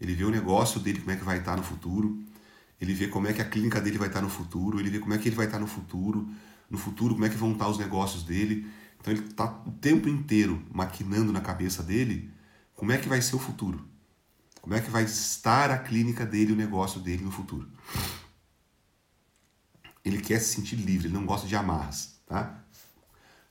Ele 0.00 0.14
vê 0.14 0.22
o 0.22 0.30
negócio 0.30 0.78
dele, 0.78 1.00
como 1.00 1.10
é 1.10 1.16
que 1.16 1.24
vai 1.24 1.38
estar 1.38 1.52
tá 1.52 1.56
no 1.56 1.64
futuro 1.64 2.24
ele 2.80 2.92
vê 2.92 3.08
como 3.08 3.26
é 3.26 3.32
que 3.32 3.40
a 3.40 3.44
clínica 3.44 3.80
dele 3.80 3.98
vai 3.98 4.08
estar 4.08 4.20
no 4.20 4.28
futuro, 4.28 4.78
ele 4.78 4.90
vê 4.90 4.98
como 4.98 5.14
é 5.14 5.18
que 5.18 5.28
ele 5.28 5.36
vai 5.36 5.46
estar 5.46 5.58
no 5.58 5.66
futuro, 5.66 6.28
no 6.68 6.76
futuro 6.76 7.14
como 7.14 7.24
é 7.24 7.28
que 7.28 7.36
vão 7.36 7.52
estar 7.52 7.68
os 7.68 7.78
negócios 7.78 8.22
dele. 8.22 8.66
Então 9.00 9.12
ele 9.12 9.24
está 9.24 9.62
o 9.66 9.70
tempo 9.72 10.08
inteiro 10.08 10.62
maquinando 10.72 11.32
na 11.32 11.40
cabeça 11.40 11.82
dele 11.82 12.30
como 12.74 12.92
é 12.92 12.98
que 12.98 13.08
vai 13.08 13.22
ser 13.22 13.36
o 13.36 13.38
futuro, 13.38 13.82
como 14.66 14.74
é 14.74 14.80
que 14.80 14.90
vai 14.90 15.04
estar 15.04 15.70
a 15.70 15.78
clínica 15.78 16.26
dele, 16.26 16.52
o 16.52 16.56
negócio 16.56 16.98
dele 16.98 17.22
no 17.22 17.30
futuro. 17.30 17.70
Ele 20.04 20.20
quer 20.20 20.40
se 20.40 20.56
sentir 20.56 20.74
livre, 20.74 21.06
ele 21.06 21.14
não 21.14 21.24
gosta 21.24 21.46
de 21.46 21.54
amarras, 21.54 22.20
tá? 22.26 22.64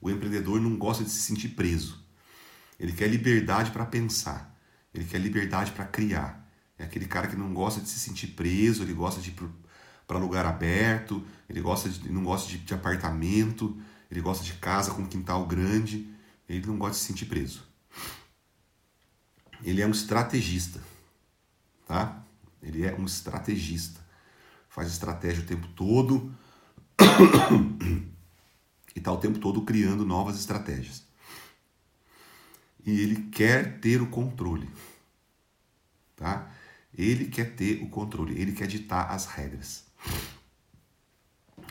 O 0.01 0.11
empreendedor 0.11 0.59
não 0.59 0.75
gosta 0.75 1.05
de 1.05 1.09
se 1.09 1.21
sentir 1.21 1.47
preso. 1.55 2.03
Ele 2.77 2.91
quer 2.91 3.07
liberdade 3.07 3.71
para 3.71 3.85
pensar, 3.85 4.59
ele 4.93 5.05
quer 5.05 5.19
liberdade 5.19 5.71
para 5.71 5.85
criar. 5.85 6.51
É 6.77 6.83
aquele 6.83 7.05
cara 7.05 7.29
que 7.29 7.37
não 7.37 7.53
gosta 7.53 7.79
de 7.79 7.87
se 7.87 7.97
sentir 7.97 8.27
preso, 8.35 8.83
ele 8.83 8.91
gosta 8.91 9.21
de 9.21 9.29
ir 9.29 9.35
para 10.05 10.17
lugar 10.17 10.45
aberto, 10.45 11.25
ele 11.47 11.61
gosta 11.61 11.87
de, 11.87 12.11
não 12.11 12.25
gosta 12.25 12.49
de, 12.49 12.57
de 12.57 12.73
apartamento, 12.73 13.81
ele 14.11 14.19
gosta 14.19 14.43
de 14.43 14.51
casa 14.55 14.91
com 14.91 15.07
quintal 15.07 15.45
grande, 15.47 16.13
ele 16.49 16.67
não 16.67 16.77
gosta 16.77 16.95
de 16.95 16.99
se 16.99 17.05
sentir 17.05 17.27
preso. 17.27 17.65
Ele 19.63 19.81
é 19.81 19.87
um 19.87 19.91
estrategista, 19.91 20.81
tá? 21.85 22.23
Ele 22.61 22.85
é 22.85 22.95
um 22.95 23.05
estrategista. 23.05 24.03
Faz 24.67 24.91
estratégia 24.91 25.43
o 25.43 25.47
tempo 25.47 25.67
todo 25.69 26.35
e 28.95 28.99
está 28.99 29.11
o 29.11 29.17
tempo 29.17 29.39
todo 29.39 29.61
criando 29.61 30.05
novas 30.05 30.37
estratégias. 30.37 31.03
E 32.85 32.99
ele 32.99 33.29
quer 33.29 33.79
ter 33.79 34.01
o 34.01 34.07
controle, 34.07 34.69
tá? 36.15 36.51
Ele 36.93 37.25
quer 37.25 37.55
ter 37.55 37.81
o 37.81 37.89
controle, 37.89 38.39
ele 38.39 38.51
quer 38.51 38.67
ditar 38.67 39.11
as 39.11 39.25
regras. 39.25 39.85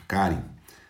Karen, 0.07 0.43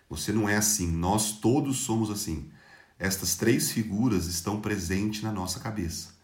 você 0.09 0.31
não 0.31 0.49
é 0.49 0.55
assim, 0.55 0.91
nós 0.91 1.39
todos 1.39 1.77
somos 1.77 2.09
assim. 2.09 2.51
Estas 2.97 3.35
três 3.35 3.71
figuras 3.71 4.25
estão 4.27 4.61
presentes 4.61 5.21
na 5.21 5.31
nossa 5.31 5.59
cabeça: 5.59 6.15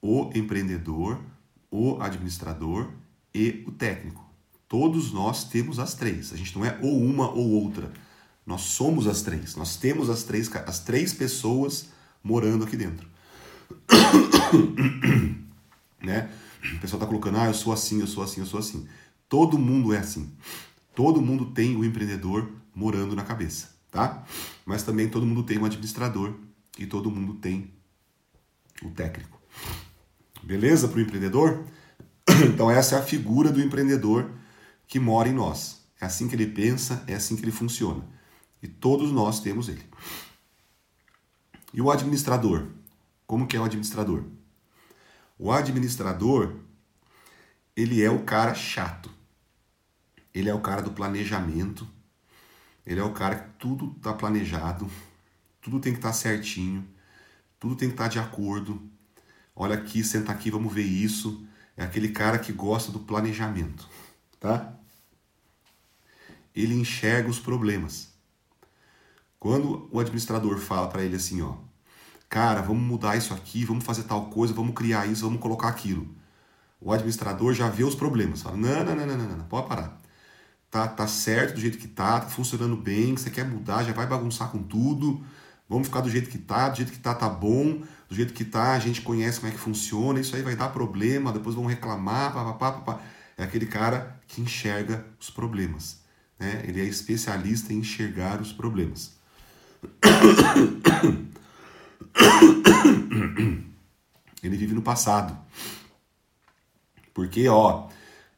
o 0.00 0.30
empreendedor, 0.34 1.20
o 1.70 2.00
administrador 2.00 2.90
e 3.34 3.64
o 3.66 3.72
técnico. 3.72 4.26
Todos 4.68 5.12
nós 5.12 5.44
temos 5.44 5.78
as 5.78 5.94
três. 5.94 6.32
A 6.32 6.36
gente 6.36 6.56
não 6.56 6.64
é 6.64 6.78
ou 6.82 7.02
uma 7.02 7.30
ou 7.30 7.50
outra. 7.50 7.90
Nós 8.44 8.62
somos 8.62 9.06
as 9.06 9.22
três. 9.22 9.56
Nós 9.56 9.76
temos 9.76 10.10
as 10.10 10.22
três, 10.22 10.50
as 10.66 10.80
três 10.80 11.12
pessoas 11.12 11.88
morando 12.22 12.64
aqui 12.64 12.76
dentro. 12.76 13.08
né? 16.02 16.30
O 16.76 16.80
pessoal 16.80 16.98
está 16.98 17.06
colocando, 17.06 17.38
ah, 17.38 17.46
eu 17.46 17.54
sou 17.54 17.72
assim, 17.72 18.00
eu 18.00 18.06
sou 18.06 18.22
assim, 18.22 18.40
eu 18.40 18.46
sou 18.46 18.60
assim. 18.60 18.86
Todo 19.28 19.58
mundo 19.58 19.94
é 19.94 19.98
assim. 19.98 20.30
Todo 20.94 21.22
mundo 21.22 21.46
tem 21.46 21.76
o 21.76 21.84
empreendedor 21.84 22.50
morando 22.74 23.14
na 23.14 23.22
cabeça, 23.22 23.70
tá? 23.90 24.24
Mas 24.66 24.82
também 24.82 25.08
todo 25.08 25.24
mundo 25.24 25.42
tem 25.42 25.58
o 25.58 25.64
administrador 25.64 26.34
e 26.78 26.86
todo 26.86 27.10
mundo 27.10 27.34
tem 27.34 27.70
o 28.82 28.90
técnico. 28.90 29.40
Beleza 30.42 30.88
para 30.88 30.98
o 30.98 31.00
empreendedor? 31.00 31.64
Então 32.52 32.70
essa 32.70 32.96
é 32.96 32.98
a 32.98 33.02
figura 33.02 33.50
do 33.50 33.60
empreendedor 33.60 34.30
que 34.86 35.00
mora 35.00 35.28
em 35.28 35.32
nós. 35.32 35.82
É 36.00 36.06
assim 36.06 36.28
que 36.28 36.34
ele 36.34 36.46
pensa, 36.46 37.02
é 37.06 37.14
assim 37.14 37.34
que 37.34 37.42
ele 37.42 37.50
funciona. 37.50 38.04
E 38.62 38.68
todos 38.68 39.10
nós 39.10 39.40
temos 39.40 39.68
ele. 39.68 39.84
E 41.72 41.80
o 41.80 41.90
administrador? 41.90 42.66
Como 43.26 43.46
que 43.46 43.56
é 43.56 43.60
o 43.60 43.64
administrador? 43.64 44.24
O 45.38 45.52
administrador, 45.52 46.56
ele 47.76 48.02
é 48.02 48.10
o 48.10 48.22
cara 48.22 48.54
chato. 48.54 49.10
Ele 50.34 50.48
é 50.48 50.54
o 50.54 50.60
cara 50.60 50.82
do 50.82 50.92
planejamento. 50.92 51.86
Ele 52.88 53.00
é 53.00 53.04
o 53.04 53.12
cara 53.12 53.36
que 53.36 53.50
tudo 53.58 53.94
está 53.98 54.14
planejado, 54.14 54.90
tudo 55.60 55.78
tem 55.78 55.92
que 55.92 55.98
estar 55.98 56.08
tá 56.08 56.14
certinho, 56.14 56.88
tudo 57.60 57.76
tem 57.76 57.88
que 57.88 57.92
estar 57.92 58.04
tá 58.04 58.08
de 58.08 58.18
acordo. 58.18 58.80
Olha 59.60 59.74
aqui, 59.74 60.04
senta 60.04 60.30
aqui, 60.30 60.52
vamos 60.52 60.72
ver 60.72 60.84
isso. 60.84 61.44
É 61.76 61.82
aquele 61.82 62.10
cara 62.10 62.38
que 62.38 62.52
gosta 62.52 62.92
do 62.92 63.00
planejamento, 63.00 63.88
tá? 64.38 64.72
Ele 66.54 66.74
enxerga 66.74 67.28
os 67.28 67.40
problemas. 67.40 68.12
Quando 69.36 69.88
o 69.90 69.98
administrador 69.98 70.58
fala 70.58 70.86
para 70.86 71.02
ele 71.02 71.16
assim, 71.16 71.42
ó, 71.42 71.56
cara, 72.28 72.62
vamos 72.62 72.84
mudar 72.84 73.16
isso 73.16 73.34
aqui, 73.34 73.64
vamos 73.64 73.84
fazer 73.84 74.04
tal 74.04 74.30
coisa, 74.30 74.54
vamos 74.54 74.74
criar 74.76 75.06
isso, 75.06 75.24
vamos 75.24 75.40
colocar 75.40 75.66
aquilo. 75.66 76.08
O 76.80 76.92
administrador 76.92 77.52
já 77.52 77.68
vê 77.68 77.82
os 77.82 77.96
problemas, 77.96 78.42
fala: 78.42 78.56
não, 78.56 78.84
não, 78.84 78.94
não, 78.94 79.06
não, 79.06 79.16
não, 79.16 79.36
não 79.38 79.44
pode 79.46 79.66
parar. 79.66 80.00
Tá, 80.70 80.86
tá 80.86 81.08
certo 81.08 81.54
do 81.54 81.60
jeito 81.60 81.78
que 81.78 81.88
tá, 81.88 82.20
tá 82.20 82.28
funcionando 82.28 82.76
bem, 82.76 83.16
você 83.16 83.28
quer 83.28 83.44
mudar, 83.44 83.82
já 83.82 83.92
vai 83.92 84.06
bagunçar 84.06 84.50
com 84.52 84.62
tudo. 84.62 85.24
Vamos 85.68 85.88
ficar 85.88 86.00
do 86.00 86.08
jeito 86.08 86.30
que 86.30 86.38
tá, 86.38 86.70
do 86.70 86.76
jeito 86.76 86.90
que 86.92 86.98
tá, 86.98 87.14
tá 87.14 87.28
bom, 87.28 87.82
do 88.08 88.14
jeito 88.14 88.32
que 88.32 88.44
tá, 88.44 88.72
a 88.72 88.78
gente 88.78 89.02
conhece 89.02 89.38
como 89.38 89.52
é 89.52 89.54
que 89.54 89.60
funciona, 89.60 90.18
isso 90.18 90.34
aí 90.34 90.40
vai 90.40 90.56
dar 90.56 90.70
problema, 90.70 91.30
depois 91.30 91.54
vão 91.54 91.66
reclamar, 91.66 92.32
papapá, 92.32 92.72
papá. 92.72 93.02
É 93.36 93.44
aquele 93.44 93.66
cara 93.66 94.18
que 94.26 94.40
enxerga 94.40 95.04
os 95.20 95.28
problemas. 95.28 96.00
Né? 96.38 96.62
Ele 96.66 96.80
é 96.80 96.84
especialista 96.84 97.72
em 97.72 97.78
enxergar 97.78 98.40
os 98.40 98.50
problemas. 98.52 99.12
Ele 104.42 104.56
vive 104.56 104.72
no 104.72 104.82
passado. 104.82 105.36
Porque, 107.12 107.46
ó, 107.48 107.88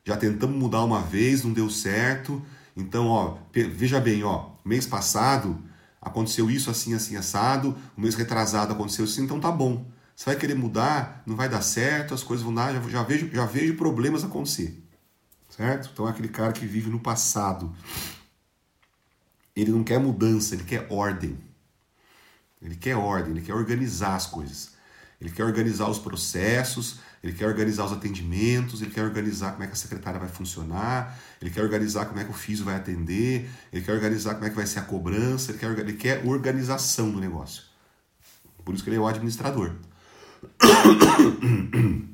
já 0.05 0.17
tentamos 0.17 0.57
mudar 0.57 0.83
uma 0.83 1.01
vez, 1.03 1.45
não 1.45 1.53
deu 1.53 1.71
certo. 1.71 2.43
Então, 2.77 3.07
ó, 3.07 3.37
veja 3.53 4.01
bem, 4.01 4.25
ó, 4.25 4.51
mês 4.65 4.87
passado 4.87 5.70
aconteceu 6.01 6.51
isso 6.51 6.71
assim, 6.71 6.95
assim, 6.95 7.17
assado. 7.17 7.77
O 7.97 8.01
mês 8.01 8.15
retrasado 8.15 8.73
aconteceu 8.73 9.05
assim, 9.05 9.23
então 9.23 9.39
tá 9.41 9.51
bom. 9.51 9.87
Você 10.17 10.27
vai 10.27 10.37
querer 10.37 10.55
mudar, 10.55 11.23
não 11.27 11.35
vai 11.35 11.49
dar 11.49 11.63
certo, 11.63 12.15
as 12.15 12.23
coisas 12.23 12.45
vão 12.45 12.55
dar, 12.55 12.73
já, 12.75 12.81
já 12.89 13.03
vejo, 13.03 13.31
já 13.33 13.47
vejo 13.47 13.77
problemas 13.77 14.23
acontecer. 14.23 14.83
Certo? 15.49 15.91
Então 15.93 16.07
é 16.07 16.11
aquele 16.11 16.29
cara 16.29 16.53
que 16.53 16.67
vive 16.67 16.91
no 16.91 17.01
passado. 17.01 17.75
Ele 19.55 19.73
não 19.73 19.83
quer 19.83 19.99
mudança, 19.99 20.55
ele 20.55 20.65
quer 20.65 20.87
ordem. 20.91 21.39
Ele 22.63 22.77
quer 22.77 22.97
ordem, 22.97 23.33
ele 23.33 23.43
quer 23.43 23.55
organizar 23.55 24.15
as 24.15 24.27
coisas. 24.27 24.73
Ele 25.21 25.31
quer 25.31 25.45
organizar 25.45 25.89
os 25.89 25.99
processos, 25.99 26.99
ele 27.23 27.35
quer 27.35 27.47
organizar 27.47 27.85
os 27.85 27.93
atendimentos, 27.93 28.81
ele 28.81 28.91
quer 28.91 29.03
organizar 29.03 29.53
como 29.53 29.65
é 29.65 29.67
que 29.67 29.75
a 29.75 29.77
secretária 29.77 30.19
vai 30.19 30.29
funcionar, 30.29 31.19
ele 31.41 31.51
quer 31.51 31.63
organizar 31.63 32.07
como 32.07 32.19
é 32.19 32.25
que 32.25 32.31
o 32.31 32.35
físico 32.35 32.67
vai 32.67 32.77
atender, 32.77 33.51
ele 33.71 33.85
quer 33.85 33.93
organizar 33.93 34.35
como 34.35 34.47
é 34.47 34.51
que 34.51 34.57
vai 34.57 34.67
ser 34.67 34.79
a 34.79 34.83
cobrança, 34.83 35.53
ele 35.53 35.59
quer, 35.59 35.79
ele 35.79 35.93
quer 35.93 36.25
organização 36.25 37.11
do 37.11 37.21
negócio. 37.21 37.65
Por 38.65 38.75
isso 38.75 38.83
que 38.83 38.89
ele 38.89 38.97
é 38.97 39.01
o 39.01 39.07
administrador. 39.07 39.75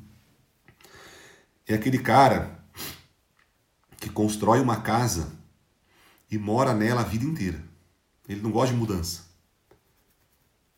É 1.69 1.73
aquele 1.73 1.99
cara 1.99 2.57
que 3.99 4.09
constrói 4.09 4.61
uma 4.61 4.77
casa 4.77 5.33
e 6.31 6.37
mora 6.37 6.73
nela 6.73 7.01
a 7.01 7.03
vida 7.03 7.25
inteira. 7.25 7.61
Ele 8.25 8.39
não 8.41 8.51
gosta 8.51 8.73
de 8.73 8.79
mudança. 8.79 9.26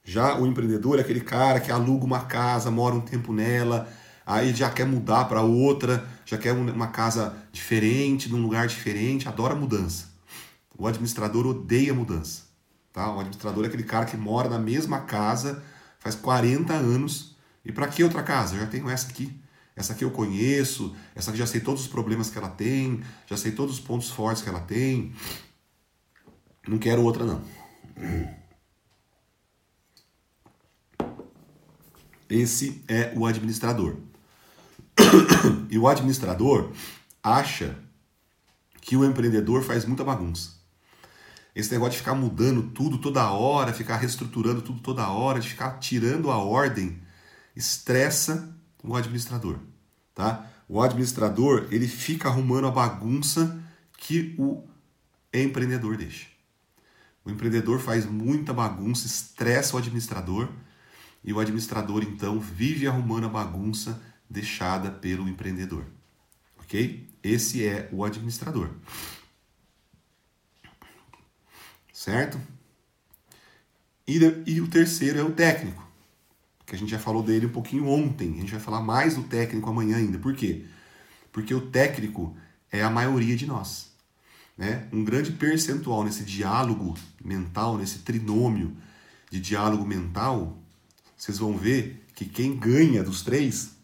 Já 0.09 0.35
o 0.39 0.47
empreendedor 0.47 0.97
é 0.97 1.01
aquele 1.01 1.21
cara 1.21 1.59
que 1.59 1.71
aluga 1.71 2.03
uma 2.03 2.21
casa, 2.21 2.71
mora 2.71 2.95
um 2.95 2.99
tempo 2.99 3.31
nela, 3.31 3.87
aí 4.25 4.55
já 4.55 4.67
quer 4.67 4.83
mudar 4.83 5.25
para 5.25 5.43
outra, 5.43 6.03
já 6.25 6.35
quer 6.35 6.51
uma 6.51 6.87
casa 6.87 7.37
diferente, 7.51 8.27
num 8.27 8.41
lugar 8.41 8.67
diferente, 8.67 9.27
adora 9.27 9.53
mudança. 9.53 10.09
O 10.75 10.87
administrador 10.87 11.45
odeia 11.45 11.93
mudança. 11.93 12.41
Tá? 12.91 13.07
O 13.13 13.19
administrador 13.19 13.63
é 13.65 13.67
aquele 13.67 13.83
cara 13.83 14.05
que 14.05 14.17
mora 14.17 14.49
na 14.49 14.57
mesma 14.57 15.01
casa 15.01 15.61
faz 15.99 16.15
40 16.15 16.73
anos. 16.73 17.37
E 17.63 17.71
para 17.71 17.87
que 17.87 18.03
outra 18.03 18.23
casa? 18.23 18.55
Eu 18.55 18.61
já 18.61 18.65
tenho 18.65 18.89
essa 18.89 19.11
aqui. 19.11 19.39
Essa 19.75 19.93
aqui 19.93 20.03
eu 20.03 20.09
conheço, 20.09 20.95
essa 21.13 21.29
aqui 21.29 21.37
já 21.37 21.45
sei 21.45 21.61
todos 21.61 21.83
os 21.83 21.87
problemas 21.87 22.31
que 22.31 22.37
ela 22.39 22.49
tem, 22.49 22.99
já 23.27 23.37
sei 23.37 23.51
todos 23.51 23.75
os 23.75 23.79
pontos 23.79 24.09
fortes 24.09 24.41
que 24.41 24.49
ela 24.49 24.61
tem. 24.61 25.13
Não 26.67 26.79
quero 26.79 27.03
outra 27.03 27.23
não. 27.23 27.43
Esse 32.29 32.83
é 32.87 33.13
o 33.15 33.25
administrador. 33.25 33.97
E 35.69 35.77
o 35.77 35.87
administrador 35.87 36.71
acha 37.23 37.77
que 38.81 38.95
o 38.95 39.05
empreendedor 39.05 39.63
faz 39.63 39.85
muita 39.85 40.03
bagunça. 40.03 40.59
Esse 41.55 41.71
negócio 41.71 41.93
de 41.93 41.97
ficar 41.99 42.15
mudando 42.15 42.71
tudo 42.71 42.97
toda 42.97 43.29
hora, 43.31 43.73
ficar 43.73 43.97
reestruturando 43.97 44.61
tudo 44.61 44.79
toda 44.79 45.09
hora, 45.09 45.39
de 45.39 45.49
ficar 45.49 45.79
tirando 45.79 46.31
a 46.31 46.37
ordem, 46.37 47.01
estressa 47.55 48.55
o 48.83 48.95
administrador, 48.95 49.57
tá? 50.15 50.47
O 50.67 50.81
administrador, 50.81 51.67
ele 51.71 51.87
fica 51.87 52.29
arrumando 52.29 52.67
a 52.67 52.71
bagunça 52.71 53.61
que 53.97 54.35
o 54.37 54.63
empreendedor 55.33 55.97
deixa. 55.97 56.27
O 57.25 57.29
empreendedor 57.29 57.79
faz 57.79 58.05
muita 58.05 58.53
bagunça, 58.53 59.05
estressa 59.05 59.75
o 59.75 59.79
administrador, 59.79 60.49
e 61.23 61.33
o 61.33 61.39
administrador 61.39 62.03
então 62.03 62.39
vive 62.39 62.87
arrumando 62.87 63.25
a 63.25 63.29
bagunça 63.29 64.01
deixada 64.29 64.91
pelo 64.91 65.27
empreendedor. 65.27 65.85
OK? 66.59 67.07
Esse 67.23 67.65
é 67.65 67.89
o 67.91 68.03
administrador. 68.03 68.69
Certo? 71.91 72.39
E, 74.07 74.17
e 74.45 74.61
o 74.61 74.67
terceiro 74.67 75.19
é 75.19 75.23
o 75.23 75.31
técnico, 75.31 75.85
que 76.65 76.73
a 76.73 76.77
gente 76.77 76.89
já 76.89 76.99
falou 76.99 77.21
dele 77.21 77.45
um 77.45 77.51
pouquinho 77.51 77.87
ontem. 77.87 78.33
A 78.37 78.41
gente 78.41 78.51
vai 78.51 78.59
falar 78.61 78.81
mais 78.81 79.15
do 79.15 79.23
técnico 79.23 79.69
amanhã 79.69 79.97
ainda. 79.97 80.17
Por 80.17 80.33
quê? 80.33 80.65
Porque 81.31 81.53
o 81.53 81.67
técnico 81.67 82.35
é 82.71 82.81
a 82.81 82.89
maioria 82.89 83.35
de 83.35 83.45
nós. 83.45 83.91
Né? 84.57 84.87
Um 84.91 85.03
grande 85.03 85.31
percentual 85.31 86.03
nesse 86.03 86.23
diálogo 86.23 86.95
mental, 87.23 87.77
nesse 87.77 87.99
trinômio 87.99 88.75
de 89.29 89.39
diálogo 89.39 89.85
mental, 89.85 90.57
vocês 91.19 91.37
vão 91.37 91.57
ver 91.57 92.05
que 92.15 92.23
quem 92.23 92.57
ganha 92.57 93.03
dos 93.03 93.21
três 93.21 93.75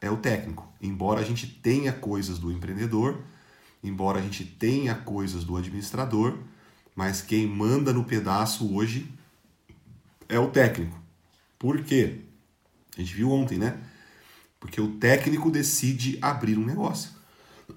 é 0.00 0.08
o 0.08 0.16
técnico. 0.16 0.72
Embora 0.80 1.20
a 1.20 1.24
gente 1.24 1.44
tenha 1.44 1.92
coisas 1.92 2.38
do 2.38 2.52
empreendedor, 2.52 3.22
embora 3.82 4.20
a 4.20 4.22
gente 4.22 4.44
tenha 4.44 4.94
coisas 4.94 5.42
do 5.42 5.56
administrador, 5.56 6.38
mas 6.94 7.20
quem 7.20 7.44
manda 7.44 7.92
no 7.92 8.04
pedaço 8.04 8.72
hoje 8.72 9.12
é 10.28 10.38
o 10.38 10.48
técnico. 10.48 10.96
Por 11.58 11.82
quê? 11.82 12.20
A 12.96 13.00
gente 13.00 13.14
viu 13.14 13.32
ontem, 13.32 13.58
né? 13.58 13.76
Porque 14.60 14.80
o 14.80 14.92
técnico 14.92 15.50
decide 15.50 16.18
abrir 16.22 16.56
um 16.56 16.64
negócio. 16.64 17.10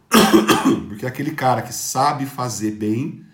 Porque 0.88 1.08
aquele 1.08 1.32
cara 1.32 1.64
que 1.64 1.74
sabe 1.74 2.28
fazer 2.28 2.72
bem, 2.72 3.26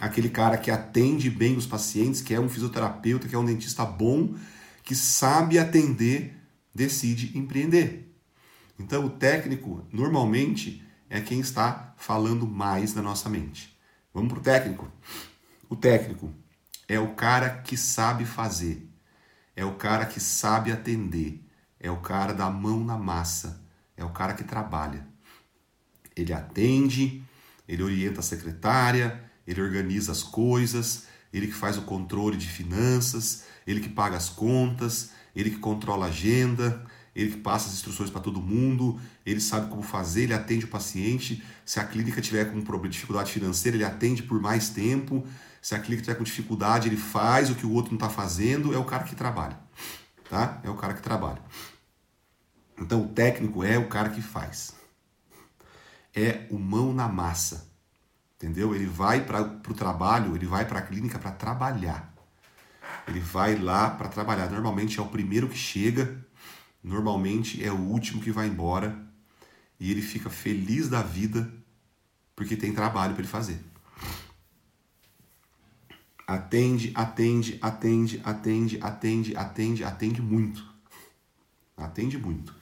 aquele 0.00 0.28
cara 0.28 0.56
que 0.56 0.70
atende 0.70 1.28
bem 1.28 1.56
os 1.56 1.66
pacientes, 1.66 2.20
que 2.20 2.34
é 2.34 2.40
um 2.40 2.48
fisioterapeuta, 2.48 3.28
que 3.28 3.34
é 3.34 3.38
um 3.38 3.44
dentista 3.44 3.84
bom, 3.84 4.34
que 4.82 4.94
sabe 4.94 5.58
atender, 5.58 6.36
decide 6.74 7.36
empreender. 7.36 8.14
Então, 8.78 9.04
o 9.04 9.10
técnico, 9.10 9.84
normalmente, 9.92 10.84
é 11.10 11.20
quem 11.20 11.40
está 11.40 11.94
falando 11.96 12.46
mais 12.46 12.94
na 12.94 13.02
nossa 13.02 13.28
mente. 13.28 13.76
Vamos 14.14 14.30
para 14.30 14.38
o 14.38 14.42
técnico. 14.42 14.92
O 15.68 15.76
técnico 15.76 16.32
é 16.86 16.98
o 16.98 17.14
cara 17.14 17.50
que 17.50 17.76
sabe 17.76 18.24
fazer, 18.24 18.88
é 19.54 19.64
o 19.64 19.74
cara 19.74 20.06
que 20.06 20.20
sabe 20.20 20.70
atender, 20.70 21.44
é 21.80 21.90
o 21.90 21.98
cara 21.98 22.32
da 22.32 22.48
mão 22.48 22.84
na 22.84 22.96
massa, 22.96 23.60
é 23.96 24.04
o 24.04 24.10
cara 24.10 24.32
que 24.32 24.44
trabalha. 24.44 25.06
Ele 26.16 26.32
atende, 26.32 27.22
ele 27.66 27.82
orienta 27.82 28.20
a 28.20 28.22
secretária, 28.22 29.27
ele 29.48 29.62
organiza 29.62 30.12
as 30.12 30.22
coisas, 30.22 31.04
ele 31.32 31.46
que 31.46 31.54
faz 31.54 31.78
o 31.78 31.82
controle 31.82 32.36
de 32.36 32.46
finanças, 32.46 33.44
ele 33.66 33.80
que 33.80 33.88
paga 33.88 34.14
as 34.14 34.28
contas, 34.28 35.10
ele 35.34 35.50
que 35.50 35.56
controla 35.56 36.04
a 36.04 36.08
agenda, 36.10 36.84
ele 37.16 37.30
que 37.30 37.38
passa 37.38 37.68
as 37.68 37.74
instruções 37.74 38.10
para 38.10 38.20
todo 38.20 38.42
mundo, 38.42 39.00
ele 39.24 39.40
sabe 39.40 39.70
como 39.70 39.82
fazer, 39.82 40.24
ele 40.24 40.34
atende 40.34 40.66
o 40.66 40.68
paciente. 40.68 41.42
Se 41.64 41.80
a 41.80 41.84
clínica 41.84 42.20
tiver 42.20 42.44
com 42.44 42.60
problema, 42.60 42.92
dificuldade 42.92 43.32
financeira, 43.32 43.76
ele 43.76 43.84
atende 43.84 44.22
por 44.22 44.38
mais 44.38 44.68
tempo. 44.68 45.26
Se 45.62 45.74
a 45.74 45.78
clínica 45.78 46.02
tiver 46.02 46.16
com 46.16 46.24
dificuldade, 46.24 46.86
ele 46.86 46.98
faz 46.98 47.50
o 47.50 47.54
que 47.54 47.64
o 47.64 47.72
outro 47.72 47.90
não 47.90 47.96
está 47.96 48.10
fazendo. 48.10 48.74
É 48.74 48.78
o 48.78 48.84
cara 48.84 49.04
que 49.04 49.16
trabalha, 49.16 49.58
tá? 50.28 50.60
É 50.62 50.68
o 50.68 50.74
cara 50.74 50.92
que 50.92 51.02
trabalha. 51.02 51.40
Então, 52.78 53.02
o 53.02 53.08
técnico 53.08 53.64
é 53.64 53.78
o 53.78 53.88
cara 53.88 54.10
que 54.10 54.20
faz. 54.20 54.74
É 56.14 56.46
o 56.50 56.58
mão 56.58 56.92
na 56.92 57.08
massa, 57.08 57.67
entendeu? 58.38 58.74
Ele 58.74 58.86
vai 58.86 59.24
para 59.24 59.42
o 59.42 59.74
trabalho, 59.74 60.34
ele 60.34 60.46
vai 60.46 60.64
para 60.64 60.78
a 60.78 60.82
clínica 60.82 61.18
para 61.18 61.32
trabalhar. 61.32 62.14
Ele 63.06 63.20
vai 63.20 63.56
lá 63.56 63.90
para 63.90 64.08
trabalhar. 64.08 64.50
Normalmente 64.50 64.98
é 64.98 65.02
o 65.02 65.06
primeiro 65.06 65.48
que 65.48 65.58
chega 65.58 66.26
normalmente 66.82 67.62
é 67.62 67.72
o 67.72 67.76
último 67.78 68.22
que 68.22 68.30
vai 68.30 68.46
embora 68.46 69.06
e 69.78 69.90
ele 69.90 70.02
fica 70.02 70.30
feliz 70.30 70.88
da 70.88 71.02
vida 71.02 71.52
porque 72.34 72.56
tem 72.56 72.72
trabalho 72.72 73.14
para 73.14 73.22
ele 73.22 73.30
fazer. 73.30 73.60
Atende, 76.26 76.92
atende, 76.94 77.58
atende, 77.60 78.20
atende, 78.24 78.78
atende, 78.80 79.36
atende, 79.36 79.84
atende 79.84 80.22
muito. 80.22 80.64
Atende 81.76 82.18
muito. 82.18 82.54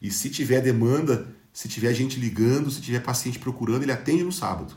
E 0.00 0.10
se 0.10 0.30
tiver 0.30 0.60
demanda, 0.60 1.28
se 1.52 1.68
tiver 1.68 1.92
gente 1.94 2.18
ligando, 2.18 2.70
se 2.70 2.80
tiver 2.80 3.00
paciente 3.00 3.38
procurando, 3.38 3.82
ele 3.82 3.92
atende 3.92 4.24
no 4.24 4.32
sábado. 4.32 4.74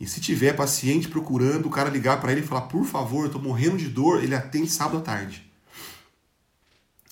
E 0.00 0.06
se 0.06 0.18
tiver 0.18 0.54
paciente 0.54 1.08
procurando, 1.08 1.66
o 1.66 1.70
cara 1.70 1.90
ligar 1.90 2.20
para 2.20 2.32
ele 2.32 2.40
e 2.40 2.46
falar: 2.46 2.62
"Por 2.62 2.86
favor, 2.86 3.26
eu 3.26 3.30
tô 3.30 3.38
morrendo 3.38 3.76
de 3.76 3.88
dor", 3.88 4.24
ele 4.24 4.34
atende 4.34 4.70
sábado 4.70 4.98
à 4.98 5.00
tarde. 5.02 5.50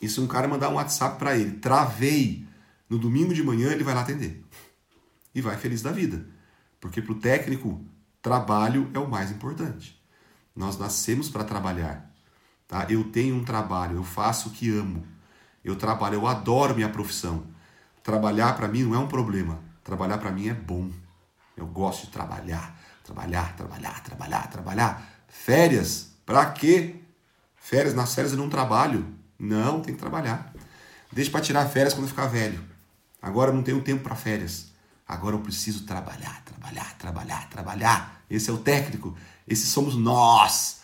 E 0.01 0.09
se 0.09 0.21
um 0.21 0.27
cara 0.27 0.49
mandar 0.49 0.71
um 0.71 0.75
WhatsApp 0.75 1.19
para 1.19 1.37
ele, 1.37 1.59
travei, 1.59 2.47
no 2.89 2.99
domingo 2.99 3.35
de 3.35 3.43
manhã 3.43 3.71
ele 3.71 3.85
vai 3.85 3.95
lá 3.95 4.01
atender. 4.01 4.43
E 5.35 5.41
vai 5.41 5.57
feliz 5.57 5.83
da 5.83 5.93
vida. 5.93 6.27
Porque 6.81 7.03
para 7.03 7.13
o 7.13 7.19
técnico, 7.19 7.85
trabalho 8.23 8.91
é 8.95 8.99
o 8.99 9.09
mais 9.09 9.31
importante. 9.31 10.01
Nós 10.55 10.79
nascemos 10.79 11.29
para 11.29 11.45
trabalhar. 11.45 12.11
Tá? 12.67 12.87
Eu 12.89 13.05
tenho 13.05 13.35
um 13.35 13.45
trabalho, 13.45 13.97
eu 13.97 14.05
faço 14.05 14.49
o 14.49 14.53
que 14.53 14.71
amo. 14.71 15.05
Eu 15.65 15.77
trabalho, 15.77 16.15
eu 16.15 16.27
adoro 16.27 16.75
minha 16.75 16.89
profissão. 16.89 17.45
Trabalhar 18.03 18.57
para 18.57 18.69
mim 18.69 18.85
não 18.85 18.95
é 18.95 18.99
um 18.99 19.09
problema. 19.09 19.59
Trabalhar 19.83 20.19
para 20.19 20.31
mim 20.31 20.49
é 20.49 20.55
bom. 20.55 20.91
Eu 21.57 21.67
gosto 21.67 22.07
de 22.07 22.13
trabalhar, 22.13 22.78
trabalhar, 23.09 23.57
trabalhar, 23.57 24.03
trabalhar, 24.03 24.51
trabalhar. 24.51 25.11
Férias, 25.29 26.09
para 26.27 26.45
quê? 26.47 26.97
Férias, 27.57 27.95
nas 27.95 28.15
férias 28.15 28.33
eu 28.33 28.39
não 28.39 28.51
trabalho. 28.51 29.07
Não, 29.39 29.81
tem 29.81 29.95
que 29.95 30.01
trabalhar. 30.01 30.53
Deixa 31.11 31.31
para 31.31 31.41
tirar 31.41 31.67
férias 31.67 31.95
quando 31.95 32.09
ficar 32.09 32.27
velho. 32.27 32.63
Agora 33.21 33.51
eu 33.51 33.55
não 33.55 33.63
tenho 33.63 33.83
tempo 33.83 34.03
para 34.03 34.15
férias. 34.15 34.73
Agora 35.07 35.35
eu 35.37 35.41
preciso 35.41 35.85
trabalhar, 35.85 36.43
trabalhar, 36.45 36.99
trabalhar, 36.99 37.49
trabalhar. 37.49 38.23
Esse 38.29 38.51
é 38.51 38.53
o 38.53 38.59
técnico. 38.59 39.17
Esse 39.47 39.67
somos 39.67 39.97
nós. 39.97 40.81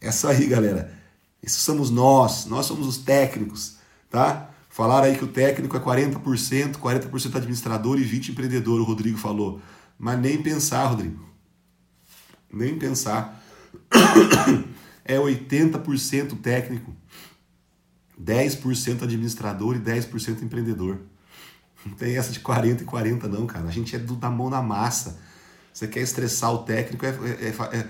É 0.00 0.08
isso 0.08 0.28
aí, 0.28 0.46
galera. 0.46 0.92
Esses 1.42 1.58
somos 1.58 1.90
nós. 1.90 2.46
Nós 2.46 2.66
somos 2.66 2.86
os 2.86 2.98
técnicos, 2.98 3.76
tá? 4.08 4.50
Falaram 4.68 5.06
aí 5.06 5.16
que 5.16 5.24
o 5.24 5.28
técnico 5.28 5.76
é 5.76 5.80
40%, 5.80 6.76
40% 6.76 7.34
administrador 7.34 7.98
e 7.98 8.04
20% 8.04 8.28
empreendedor, 8.28 8.80
o 8.80 8.84
Rodrigo 8.84 9.18
falou. 9.18 9.60
Mas 9.98 10.20
nem 10.20 10.40
pensar, 10.40 10.86
Rodrigo. 10.86 11.26
Nem 12.52 12.78
pensar. 12.78 13.42
É 15.08 15.16
80% 15.18 16.40
técnico. 16.40 16.92
10% 18.20 19.04
administrador 19.04 19.76
e 19.76 19.78
10% 19.78 20.42
empreendedor. 20.42 20.98
Não 21.84 21.94
tem 21.94 22.16
essa 22.16 22.32
de 22.32 22.40
40 22.40 22.82
e 22.82 22.84
40 22.86 23.28
não, 23.28 23.46
cara. 23.46 23.68
A 23.68 23.70
gente 23.70 23.94
é 23.94 24.00
do, 24.00 24.16
da 24.16 24.28
mão 24.28 24.50
na 24.50 24.60
massa. 24.60 25.20
Você 25.72 25.86
quer 25.86 26.00
estressar 26.00 26.52
o 26.52 26.58
técnico, 26.64 27.06
é, 27.06 27.10
é, 27.10 27.76
é, 27.76 27.88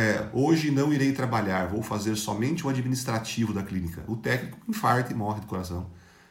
é, 0.00 0.28
hoje 0.32 0.70
não 0.70 0.92
irei 0.92 1.12
trabalhar, 1.12 1.66
vou 1.66 1.82
fazer 1.82 2.16
somente 2.16 2.64
o 2.64 2.70
administrativo 2.70 3.52
da 3.52 3.62
clínica. 3.62 4.02
O 4.06 4.16
técnico 4.16 4.58
infarta 4.68 5.12
e 5.12 5.16
morre 5.16 5.40
do 5.40 5.46
coração. 5.46 5.90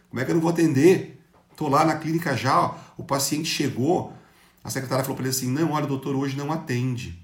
Como 0.09 0.21
é 0.21 0.25
que 0.25 0.31
eu 0.31 0.35
não 0.35 0.41
vou 0.41 0.49
atender? 0.49 1.21
Estou 1.51 1.69
lá 1.69 1.85
na 1.85 1.95
clínica 1.97 2.35
já, 2.35 2.59
ó, 2.59 2.75
o 2.97 3.03
paciente 3.03 3.47
chegou, 3.47 4.13
a 4.63 4.69
secretária 4.69 5.03
falou 5.03 5.15
para 5.15 5.25
ele 5.25 5.35
assim, 5.35 5.51
não, 5.51 5.71
olha, 5.71 5.85
doutor 5.85 6.15
hoje 6.15 6.35
não 6.35 6.51
atende. 6.51 7.22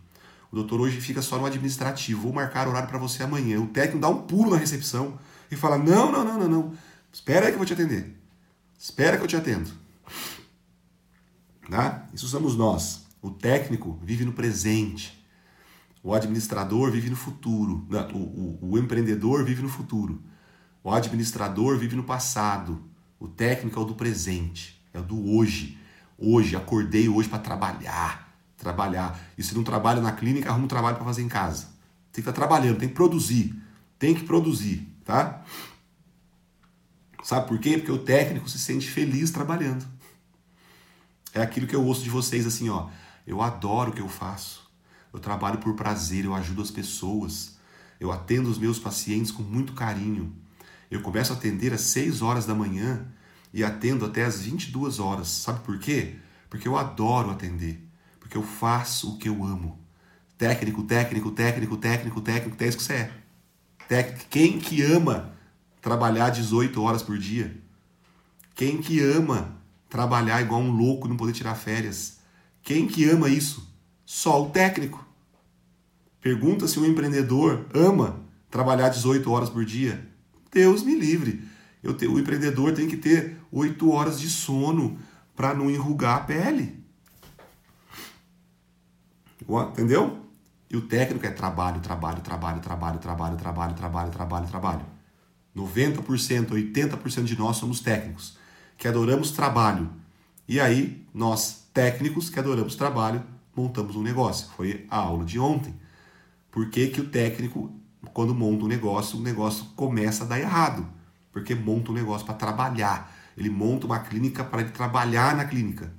O 0.52 0.56
doutor 0.56 0.82
hoje 0.82 1.00
fica 1.00 1.22
só 1.22 1.38
no 1.38 1.46
administrativo, 1.46 2.22
vou 2.22 2.34
marcar 2.34 2.68
horário 2.68 2.90
para 2.90 2.98
você 2.98 3.22
amanhã. 3.22 3.60
O 3.60 3.68
técnico 3.68 4.00
dá 4.00 4.10
um 4.10 4.24
pulo 4.24 4.52
na 4.52 4.58
recepção 4.58 5.20
e 5.52 5.56
fala: 5.56 5.78
não, 5.78 6.12
não, 6.12 6.24
não, 6.24 6.40
não, 6.40 6.48
não. 6.48 6.74
Espera 7.12 7.46
aí 7.46 7.52
que 7.52 7.56
eu 7.56 7.60
vou 7.60 7.66
te 7.66 7.74
atender. 7.74 8.16
Espera 8.78 9.18
que 9.18 9.24
eu 9.24 9.28
te 9.28 9.36
atendo. 9.36 9.70
Tá? 11.70 12.08
Isso 12.14 12.28
somos 12.28 12.56
nós. 12.56 13.06
O 13.22 13.30
técnico 13.30 14.00
vive 14.04 14.26
no 14.26 14.34
presente. 14.34 15.20
O 16.02 16.14
administrador 16.14 16.90
vive 16.92 17.10
no 17.10 17.16
futuro. 17.16 17.86
O, 18.14 18.18
o, 18.18 18.72
o 18.72 18.78
empreendedor 18.80 19.44
vive 19.44 19.62
no 19.62 19.70
futuro. 19.70 20.24
O 20.84 20.92
administrador 20.92 21.78
vive 21.78 21.96
no 21.96 22.04
passado. 22.04 22.82
O 23.20 23.28
técnico 23.28 23.80
é 23.80 23.84
o 23.84 23.86
do 23.86 23.96
presente. 23.96 24.82
É 24.94 25.00
o 25.00 25.04
do 25.04 25.36
hoje. 25.36 25.78
Hoje, 26.18 26.56
acordei 26.56 27.08
hoje 27.10 27.30
para 27.30 27.40
trabalhar. 27.40 28.29
Trabalhar. 28.60 29.20
E 29.38 29.42
se 29.42 29.56
não 29.56 29.64
trabalha 29.64 30.02
na 30.02 30.12
clínica, 30.12 30.50
arruma 30.50 30.66
um 30.66 30.68
trabalho 30.68 30.98
para 30.98 31.06
fazer 31.06 31.24
em 31.24 31.30
casa. 31.30 31.68
Tem 32.12 32.22
que 32.24 32.30
estar 32.30 32.34
tá 32.34 32.36
trabalhando, 32.36 32.78
tem 32.78 32.90
que 32.90 32.94
produzir. 32.94 33.56
Tem 33.98 34.14
que 34.14 34.24
produzir, 34.24 34.88
tá? 35.04 35.44
Sabe 37.24 37.48
por 37.48 37.60
quê? 37.60 37.78
Porque 37.78 37.92
o 37.92 38.00
técnico 38.00 38.50
se 38.50 38.60
sente 38.60 38.90
feliz 38.90 39.32
trabalhando. 39.32 39.86
É 41.34 41.42
aquilo 41.42 41.68
que 41.68 41.76
eu 41.76 41.84
ouço 41.84 42.04
de 42.04 42.10
vocês 42.10 42.46
assim, 42.46 42.70
ó. 42.70 42.90
Eu 43.26 43.42
adoro 43.42 43.92
o 43.92 43.94
que 43.94 44.02
eu 44.02 44.08
faço. 44.08 44.70
Eu 45.14 45.20
trabalho 45.20 45.60
por 45.60 45.76
prazer, 45.76 46.26
eu 46.26 46.34
ajudo 46.34 46.62
as 46.62 46.72
pessoas. 46.72 47.58
Eu 48.00 48.12
atendo 48.12 48.50
os 48.50 48.58
meus 48.58 48.80
pacientes 48.80 49.32
com 49.32 49.44
muito 49.44 49.74
carinho. 49.74 50.36
Eu 50.90 51.02
começo 51.02 51.34
a 51.34 51.36
atender 51.36 51.74
às 51.74 51.82
6 51.82 52.22
horas 52.22 52.46
da 52.46 52.56
manhã 52.56 53.06
e 53.54 53.64
atendo 53.64 54.06
até 54.06 54.24
às 54.24 54.42
22 54.42 55.00
horas. 55.00 55.28
Sabe 55.28 55.60
por 55.60 55.78
quê? 55.78 56.16
Porque 56.50 56.68
eu 56.68 56.78
adoro 56.78 57.30
atender. 57.30 57.89
Porque 58.30 58.38
eu 58.38 58.44
faço 58.44 59.16
o 59.16 59.18
que 59.18 59.28
eu 59.28 59.44
amo. 59.44 59.80
Técnico, 60.38 60.84
técnico, 60.84 61.32
técnico, 61.32 61.78
técnico, 61.78 62.22
técnico, 62.22 62.64
é 62.64 62.68
isso 62.68 62.78
que 62.78 62.84
você 62.84 62.94
é. 62.94 63.12
Técnico. 63.88 64.26
Quem 64.30 64.60
que 64.60 64.84
ama 64.84 65.34
trabalhar 65.82 66.30
18 66.30 66.80
horas 66.80 67.02
por 67.02 67.18
dia? 67.18 67.60
Quem 68.54 68.78
que 68.78 69.00
ama 69.00 69.58
trabalhar 69.90 70.44
igual 70.44 70.62
um 70.62 70.70
louco 70.70 71.08
e 71.08 71.10
não 71.10 71.18
poder 71.18 71.34
tirar 71.34 71.56
férias? 71.56 72.20
Quem 72.62 72.86
que 72.86 73.10
ama 73.10 73.28
isso? 73.30 73.68
Só 74.06 74.44
o 74.44 74.52
técnico. 74.52 75.04
Pergunta 76.22 76.68
se 76.68 76.80
um 76.80 76.86
empreendedor 76.86 77.66
ama 77.74 78.22
trabalhar 78.52 78.90
18 78.90 79.30
horas 79.32 79.50
por 79.50 79.66
dia. 79.66 80.08
Deus 80.52 80.84
me 80.84 80.94
livre. 80.94 81.44
Te, 81.98 82.06
o 82.06 82.20
empreendedor 82.20 82.74
tem 82.74 82.88
que 82.88 82.98
ter 82.98 83.40
8 83.52 83.90
horas 83.90 84.20
de 84.20 84.30
sono 84.30 85.00
para 85.36 85.56
não 85.56 85.72
enrugar 85.72 86.18
a 86.18 86.22
pele. 86.22 86.79
Entendeu? 89.50 90.26
E 90.70 90.78
o 90.78 90.82
técnico 90.82 91.26
é 91.26 91.32
trabalho, 91.32 91.80
trabalho, 91.80 92.22
trabalho, 92.22 92.62
trabalho, 92.62 93.00
trabalho, 93.00 93.38
trabalho, 93.38 93.74
trabalho, 93.74 94.12
trabalho, 94.12 94.48
trabalho. 94.48 94.86
90%, 95.56 96.50
80% 96.52 97.24
de 97.24 97.38
nós 97.38 97.58
somos 97.58 97.80
técnicos, 97.80 98.38
que 98.78 98.88
adoramos 98.88 99.32
trabalho. 99.32 99.90
E 100.48 100.60
aí, 100.60 101.06
nós, 101.14 101.68
técnicos 101.74 102.30
que 102.30 102.40
adoramos 102.40 102.76
trabalho, 102.76 103.24
montamos 103.56 103.96
um 103.96 104.04
negócio. 104.04 104.48
Foi 104.56 104.86
a 104.90 104.98
aula 104.98 105.26
de 105.26 105.40
ontem. 105.40 105.74
Por 106.52 106.70
que, 106.70 106.88
que 106.88 107.02
o 107.02 107.10
técnico, 107.10 107.72
quando 108.14 108.36
monta 108.36 108.66
um 108.66 108.68
negócio, 108.68 109.18
o 109.18 109.22
negócio 109.22 109.66
começa 109.76 110.24
a 110.24 110.28
dar 110.28 110.40
errado? 110.40 110.88
Porque 111.32 111.56
monta 111.56 111.92
um 111.92 111.96
negócio 111.96 112.26
para 112.26 112.36
trabalhar. 112.36 113.16
Ele 113.36 113.50
monta 113.50 113.86
uma 113.86 114.00
clínica 114.00 114.44
para 114.44 114.62
ele 114.62 114.72
trabalhar 114.72 115.36
na 115.36 115.46
clínica. 115.46 115.92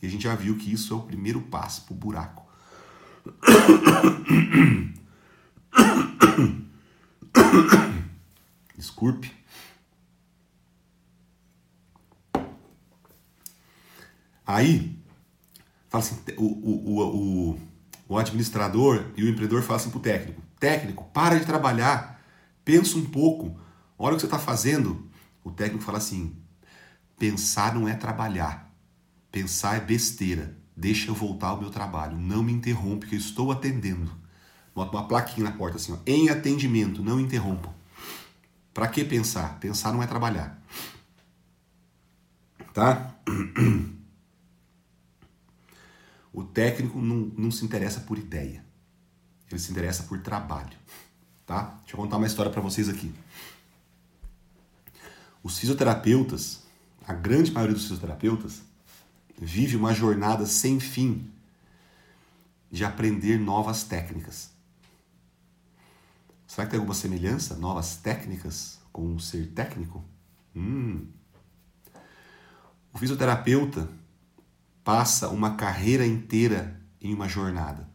E 0.00 0.06
a 0.06 0.10
gente 0.10 0.24
já 0.24 0.34
viu 0.34 0.56
que 0.56 0.72
isso 0.72 0.94
é 0.94 0.96
o 0.96 1.00
primeiro 1.00 1.40
passo 1.42 1.82
para 1.82 1.94
o 1.94 1.96
buraco. 1.96 2.43
Desculpe. 8.76 9.32
Aí, 14.46 15.02
fala 15.88 16.04
assim, 16.04 16.16
o, 16.36 16.44
o, 16.44 17.00
o, 17.00 17.58
o 18.08 18.18
administrador 18.18 19.06
e 19.16 19.24
o 19.24 19.28
empreendedor 19.28 19.62
falam 19.62 19.76
assim 19.76 19.88
para 19.90 19.98
o 19.98 20.02
técnico: 20.02 20.42
técnico, 20.60 21.04
para 21.12 21.38
de 21.38 21.46
trabalhar, 21.46 22.22
pensa 22.64 22.98
um 22.98 23.06
pouco, 23.06 23.58
olha 23.98 24.12
o 24.12 24.16
que 24.16 24.20
você 24.20 24.26
está 24.26 24.38
fazendo. 24.38 25.08
O 25.42 25.50
técnico 25.50 25.82
fala 25.82 25.96
assim: 25.98 26.36
pensar 27.18 27.74
não 27.74 27.88
é 27.88 27.94
trabalhar, 27.94 28.70
pensar 29.32 29.76
é 29.76 29.80
besteira. 29.80 30.62
Deixa 30.76 31.08
eu 31.08 31.14
voltar 31.14 31.48
ao 31.48 31.60
meu 31.60 31.70
trabalho, 31.70 32.16
não 32.16 32.42
me 32.42 32.52
interrompe, 32.52 33.06
que 33.06 33.14
eu 33.14 33.18
estou 33.18 33.52
atendendo. 33.52 34.10
Bota 34.74 34.96
uma 34.96 35.06
plaquinha 35.06 35.48
na 35.48 35.56
porta 35.56 35.76
assim: 35.76 35.92
ó, 35.92 35.98
em 36.04 36.28
atendimento, 36.28 37.02
não 37.02 37.20
interrompa. 37.20 37.72
Para 38.72 38.88
que 38.88 39.04
pensar? 39.04 39.60
Pensar 39.60 39.92
não 39.92 40.02
é 40.02 40.06
trabalhar. 40.06 40.60
Tá? 42.72 43.14
O 46.32 46.42
técnico 46.42 47.00
não, 47.00 47.30
não 47.38 47.50
se 47.52 47.64
interessa 47.64 48.00
por 48.00 48.18
ideia. 48.18 48.64
Ele 49.48 49.60
se 49.60 49.70
interessa 49.70 50.02
por 50.02 50.20
trabalho. 50.20 50.76
Tá? 51.46 51.78
Deixa 51.82 51.92
eu 51.92 51.96
contar 51.96 52.16
uma 52.16 52.26
história 52.26 52.50
para 52.50 52.60
vocês 52.60 52.88
aqui. 52.88 53.14
Os 55.44 55.58
fisioterapeutas, 55.60 56.64
a 57.06 57.12
grande 57.12 57.52
maioria 57.52 57.74
dos 57.74 57.84
fisioterapeutas, 57.84 58.62
vive 59.38 59.76
uma 59.76 59.92
jornada 59.92 60.46
sem 60.46 60.78
fim 60.80 61.30
de 62.70 62.84
aprender 62.84 63.38
novas 63.38 63.84
técnicas. 63.84 64.50
Será 66.46 66.66
que 66.66 66.72
tem 66.72 66.78
alguma 66.78 66.94
semelhança? 66.94 67.56
Novas 67.56 67.96
técnicas 67.96 68.78
com 68.92 69.14
o 69.14 69.20
ser 69.20 69.48
técnico? 69.48 70.04
Hum. 70.54 71.06
O 72.92 72.98
fisioterapeuta 72.98 73.88
passa 74.84 75.28
uma 75.28 75.56
carreira 75.56 76.06
inteira 76.06 76.80
em 77.00 77.12
uma 77.12 77.28
jornada. 77.28 77.88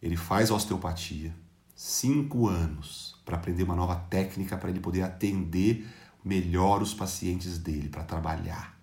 Ele 0.00 0.16
faz 0.16 0.50
osteopatia, 0.50 1.34
cinco 1.74 2.48
anos, 2.48 3.20
para 3.24 3.36
aprender 3.36 3.64
uma 3.64 3.76
nova 3.76 3.96
técnica 3.96 4.56
para 4.56 4.70
ele 4.70 4.80
poder 4.80 5.02
atender 5.02 5.86
melhor 6.24 6.80
os 6.80 6.94
pacientes 6.94 7.58
dele, 7.58 7.88
para 7.88 8.04
trabalhar. 8.04 8.79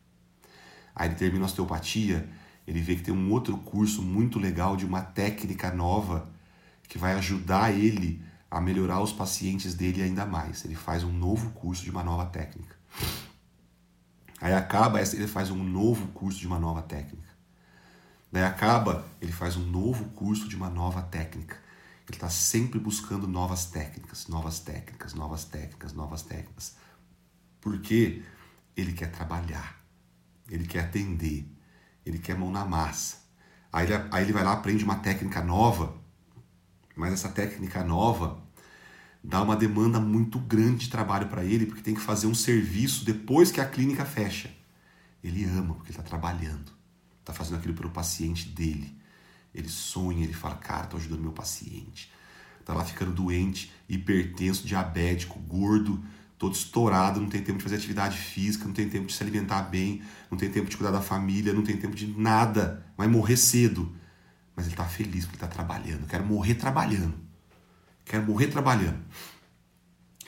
Aí 0.97 1.09
ele 1.09 1.15
termina 1.15 1.45
a 1.45 1.45
osteopatia, 1.45 2.27
ele 2.65 2.81
vê 2.81 2.95
que 2.95 3.03
tem 3.03 3.13
um 3.13 3.31
outro 3.31 3.55
curso 3.59 4.01
muito 4.01 4.39
legal 4.39 4.75
de 4.75 4.83
uma 4.83 5.01
técnica 5.01 5.71
nova 5.71 6.27
que 6.89 6.97
vai 6.97 7.13
ajudar 7.13 7.71
ele 7.71 8.19
a 8.49 8.59
melhorar 8.59 8.99
os 8.99 9.13
pacientes 9.13 9.75
dele 9.75 10.01
ainda 10.01 10.25
mais. 10.25 10.65
Ele 10.65 10.73
faz 10.73 11.03
um 11.03 11.11
novo 11.11 11.51
curso 11.51 11.83
de 11.83 11.91
uma 11.91 12.03
nova 12.03 12.25
técnica. 12.25 12.75
Aí 14.41 14.55
acaba, 14.55 14.99
ele 14.99 15.27
faz 15.27 15.51
um 15.51 15.63
novo 15.63 16.07
curso 16.07 16.39
de 16.39 16.47
uma 16.47 16.57
nova 16.57 16.81
técnica. 16.81 17.27
Daí 18.31 18.43
acaba, 18.43 19.05
ele 19.21 19.31
faz 19.31 19.55
um 19.55 19.65
novo 19.65 20.05
curso 20.05 20.49
de 20.49 20.55
uma 20.55 20.69
nova 20.69 21.03
técnica. 21.03 21.57
Ele 22.07 22.17
está 22.17 22.29
sempre 22.29 22.79
buscando 22.79 23.27
novas 23.27 23.65
técnicas, 23.65 24.27
novas 24.27 24.59
técnicas, 24.59 25.13
novas 25.13 25.43
técnicas, 25.43 25.93
novas 25.93 26.21
técnicas. 26.23 26.75
Porque 27.61 28.23
ele 28.75 28.93
quer 28.93 29.11
trabalhar, 29.11 29.76
ele 30.49 30.65
quer 30.65 30.85
atender, 30.85 31.49
ele 32.05 32.19
quer 32.19 32.37
mão 32.37 32.51
na 32.51 32.65
massa. 32.65 33.17
Aí 33.71 33.85
ele, 33.85 33.93
aí 34.11 34.23
ele 34.23 34.33
vai 34.33 34.43
lá, 34.43 34.53
aprende 34.53 34.83
uma 34.83 34.95
técnica 34.95 35.43
nova 35.43 35.97
mas 36.97 37.13
essa 37.13 37.29
técnica 37.29 37.83
nova 37.83 38.43
dá 39.23 39.41
uma 39.41 39.55
demanda 39.55 39.99
muito 39.99 40.39
grande 40.39 40.85
de 40.85 40.89
trabalho 40.89 41.27
para 41.27 41.45
ele, 41.45 41.67
porque 41.67 41.81
tem 41.81 41.93
que 41.93 42.01
fazer 42.01 42.25
um 42.25 42.33
serviço 42.33 43.05
depois 43.05 43.51
que 43.51 43.61
a 43.61 43.65
clínica 43.65 44.03
fecha. 44.03 44.51
Ele 45.23 45.45
ama, 45.45 45.75
porque 45.75 45.91
ele 45.91 45.99
está 45.99 46.03
trabalhando, 46.03 46.71
está 47.19 47.33
fazendo 47.33 47.57
aquilo 47.57 47.75
para 47.75 47.87
o 47.87 47.91
paciente 47.91 48.49
dele. 48.49 48.97
Ele 49.53 49.69
sonha, 49.69 50.23
ele 50.23 50.33
fala, 50.33 50.55
cara, 50.55 50.85
estou 50.85 50.99
ajudando 50.99 51.21
meu 51.21 51.31
paciente. 51.31 52.11
Está 52.59 52.73
lá 52.73 52.83
ficando 52.83 53.11
doente, 53.11 53.71
hipertenso, 53.87 54.65
diabético, 54.65 55.39
gordo, 55.39 56.03
todo 56.37 56.53
estourado, 56.53 57.19
não 57.19 57.29
tem 57.29 57.41
tempo 57.41 57.57
de 57.57 57.63
fazer 57.63 57.75
atividade 57.75 58.17
física, 58.17 58.65
não 58.65 58.73
tem 58.73 58.87
tempo 58.87 59.07
de 59.07 59.13
se 59.13 59.23
alimentar 59.23 59.63
bem, 59.63 60.01
não 60.29 60.37
tem 60.37 60.49
tempo 60.49 60.69
de 60.69 60.77
cuidar 60.77 60.91
da 60.91 61.01
família, 61.01 61.53
não 61.53 61.63
tem 61.63 61.77
tempo 61.77 61.95
de 61.95 62.07
nada, 62.07 62.85
vai 62.95 63.07
morrer 63.07 63.37
cedo 63.37 63.97
mas 64.57 64.65
ele 64.65 64.73
está 64.73 64.85
feliz 64.85 65.23
porque 65.25 65.35
está 65.35 65.47
trabalhando. 65.47 66.07
Quero 66.07 66.25
morrer 66.25 66.55
trabalhando. 66.55 67.13
Quero 68.03 68.25
morrer 68.25 68.47
trabalhando. 68.47 68.97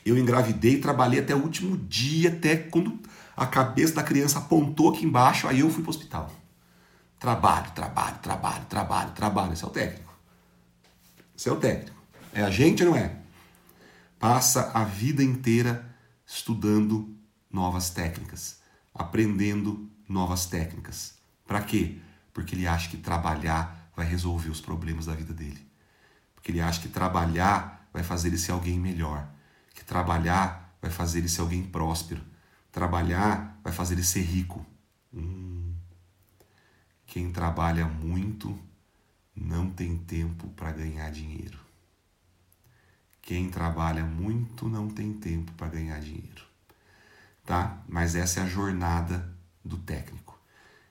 Eu 0.06 0.16
engravidei 0.16 0.80
trabalhei 0.80 1.18
até 1.18 1.34
o 1.34 1.42
último 1.42 1.76
dia, 1.76 2.30
até 2.30 2.56
quando 2.56 3.00
a 3.36 3.44
cabeça 3.44 3.94
da 3.94 4.04
criança 4.04 4.38
apontou 4.38 4.90
aqui 4.90 5.04
embaixo, 5.04 5.48
aí 5.48 5.60
eu 5.60 5.68
fui 5.68 5.82
para 5.82 5.88
o 5.88 5.90
hospital. 5.90 6.32
Trabalho, 7.18 7.72
trabalho, 7.72 8.18
trabalho, 8.18 8.64
trabalho, 8.66 9.10
trabalho. 9.10 9.52
Esse 9.52 9.64
é 9.64 9.66
o 9.66 9.70
técnico. 9.70 10.14
Esse 11.36 11.48
é 11.48 11.52
o 11.52 11.56
técnico. 11.56 12.00
É 12.32 12.42
a 12.42 12.50
gente 12.50 12.84
não 12.84 12.94
é? 12.94 13.16
Passa 14.16 14.70
a 14.72 14.84
vida 14.84 15.24
inteira 15.24 15.89
estudando 16.32 17.16
novas 17.50 17.90
técnicas, 17.90 18.60
aprendendo 18.94 19.90
novas 20.08 20.46
técnicas. 20.46 21.14
Para 21.46 21.62
quê? 21.62 21.98
Porque 22.32 22.54
ele 22.54 22.66
acha 22.66 22.88
que 22.88 22.96
trabalhar 22.96 23.90
vai 23.96 24.06
resolver 24.06 24.50
os 24.50 24.60
problemas 24.60 25.06
da 25.06 25.14
vida 25.14 25.34
dele. 25.34 25.66
Porque 26.34 26.52
ele 26.52 26.60
acha 26.60 26.80
que 26.80 26.88
trabalhar 26.88 27.88
vai 27.92 28.02
fazer 28.04 28.28
ele 28.28 28.38
ser 28.38 28.52
alguém 28.52 28.78
melhor, 28.78 29.28
que 29.74 29.84
trabalhar 29.84 30.76
vai 30.80 30.90
fazer 30.90 31.18
ele 31.18 31.28
ser 31.28 31.40
alguém 31.40 31.62
próspero, 31.64 32.22
Trabalhar 32.72 33.58
vai 33.64 33.72
fazer 33.72 33.94
ele 33.94 34.04
ser 34.04 34.22
rico. 34.22 34.64
Hum. 35.12 35.74
Quem 37.04 37.32
trabalha 37.32 37.84
muito 37.86 38.56
não 39.34 39.68
tem 39.68 39.96
tempo 39.98 40.48
para 40.50 40.70
ganhar 40.70 41.10
dinheiro. 41.10 41.58
Quem 43.30 43.48
trabalha 43.48 44.04
muito 44.04 44.68
não 44.68 44.88
tem 44.88 45.12
tempo 45.12 45.52
para 45.52 45.68
ganhar 45.68 46.00
dinheiro. 46.00 46.42
Tá? 47.46 47.80
Mas 47.88 48.16
essa 48.16 48.40
é 48.40 48.42
a 48.42 48.48
jornada 48.48 49.32
do 49.64 49.78
técnico. 49.78 50.36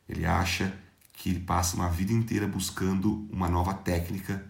Ele 0.07 0.25
acha 0.25 0.73
que 1.11 1.31
ele 1.31 1.41
passa 1.41 1.75
uma 1.75 1.89
vida 1.89 2.13
inteira 2.13 2.47
buscando 2.47 3.27
uma 3.29 3.49
nova 3.49 3.73
técnica 3.73 4.49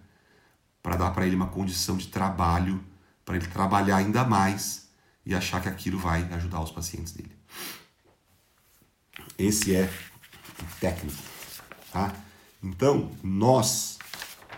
para 0.83 0.97
dar 0.97 1.09
para 1.09 1.25
ele 1.25 1.35
uma 1.35 1.47
condição 1.47 1.97
de 1.97 2.09
trabalho, 2.09 2.79
para 3.25 3.37
ele 3.37 3.47
trabalhar 3.47 3.95
ainda 3.95 4.23
mais 4.23 4.91
e 5.25 5.33
achar 5.33 5.59
que 5.59 5.67
aquilo 5.67 5.97
vai 5.97 6.31
ajudar 6.33 6.61
os 6.61 6.69
pacientes 6.69 7.13
dele. 7.13 7.35
Esse 9.35 9.75
é 9.75 9.91
o 10.61 10.79
técnico, 10.79 11.23
tá? 11.91 12.13
Então, 12.61 13.11
nós 13.23 13.97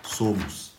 somos 0.03 0.73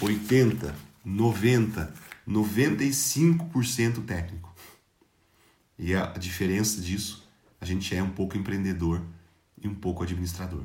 80, 0.00 0.93
90, 1.04 1.92
95% 2.26 4.04
técnico. 4.04 4.54
E 5.78 5.94
a 5.94 6.06
diferença 6.12 6.80
disso, 6.80 7.28
a 7.60 7.64
gente 7.64 7.94
é 7.94 8.02
um 8.02 8.10
pouco 8.10 8.38
empreendedor 8.38 9.02
e 9.60 9.68
um 9.68 9.74
pouco 9.74 10.02
administrador. 10.02 10.64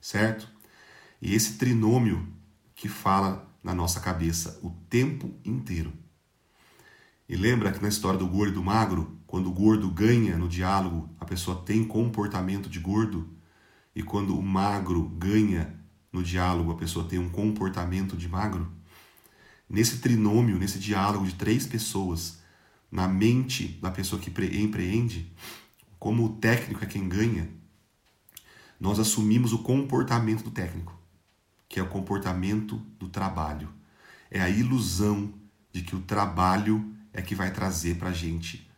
Certo? 0.00 0.48
E 1.20 1.34
esse 1.34 1.58
trinômio 1.58 2.28
que 2.74 2.88
fala 2.88 3.48
na 3.62 3.74
nossa 3.74 4.00
cabeça 4.00 4.58
o 4.62 4.70
tempo 4.88 5.34
inteiro. 5.44 5.92
E 7.28 7.36
lembra 7.36 7.72
que 7.72 7.80
na 7.80 7.88
história 7.88 8.18
do 8.18 8.26
gordo 8.26 8.52
e 8.52 8.54
do 8.54 8.62
magro, 8.62 9.18
quando 9.26 9.48
o 9.48 9.52
gordo 9.52 9.90
ganha 9.90 10.36
no 10.36 10.48
diálogo, 10.48 11.08
a 11.18 11.24
pessoa 11.24 11.62
tem 11.62 11.84
comportamento 11.84 12.68
de 12.68 12.78
gordo, 12.78 13.30
e 13.94 14.02
quando 14.02 14.36
o 14.36 14.42
magro 14.42 15.08
ganha 15.08 15.78
no 16.12 16.22
diálogo, 16.22 16.72
a 16.72 16.76
pessoa 16.76 17.08
tem 17.08 17.18
um 17.18 17.30
comportamento 17.30 18.16
de 18.16 18.28
magro? 18.28 18.70
Nesse 19.72 20.00
trinômio, 20.00 20.58
nesse 20.58 20.78
diálogo 20.78 21.24
de 21.24 21.34
três 21.34 21.66
pessoas, 21.66 22.40
na 22.90 23.08
mente 23.08 23.78
da 23.80 23.90
pessoa 23.90 24.20
que 24.20 24.30
empreende, 24.30 25.32
como 25.98 26.26
o 26.26 26.36
técnico 26.36 26.84
é 26.84 26.86
quem 26.86 27.08
ganha, 27.08 27.48
nós 28.78 28.98
assumimos 28.98 29.54
o 29.54 29.60
comportamento 29.60 30.44
do 30.44 30.50
técnico, 30.50 30.94
que 31.70 31.80
é 31.80 31.82
o 31.82 31.88
comportamento 31.88 32.76
do 32.98 33.08
trabalho. 33.08 33.70
É 34.30 34.42
a 34.42 34.50
ilusão 34.50 35.32
de 35.72 35.80
que 35.80 35.96
o 35.96 36.02
trabalho 36.02 36.94
é 37.10 37.22
que 37.22 37.34
vai 37.34 37.50
trazer 37.50 37.96
para 37.96 38.10
a 38.10 38.12
gente 38.12 38.70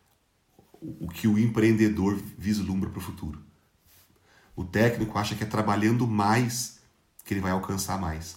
o 0.81 1.09
que 1.09 1.27
o 1.27 1.37
empreendedor 1.37 2.23
vislumbra 2.39 2.89
para 2.89 3.01
o 3.01 3.03
futuro. 3.03 3.43
O 4.55 4.63
técnico 4.63 5.19
acha 5.19 5.35
que 5.35 5.43
é 5.43 5.47
trabalhando 5.47 6.07
mais 6.07 6.79
que 7.25 7.35
ele 7.35 7.41
vai 7.41 7.51
alcançar 7.51 7.99
mais, 7.99 8.37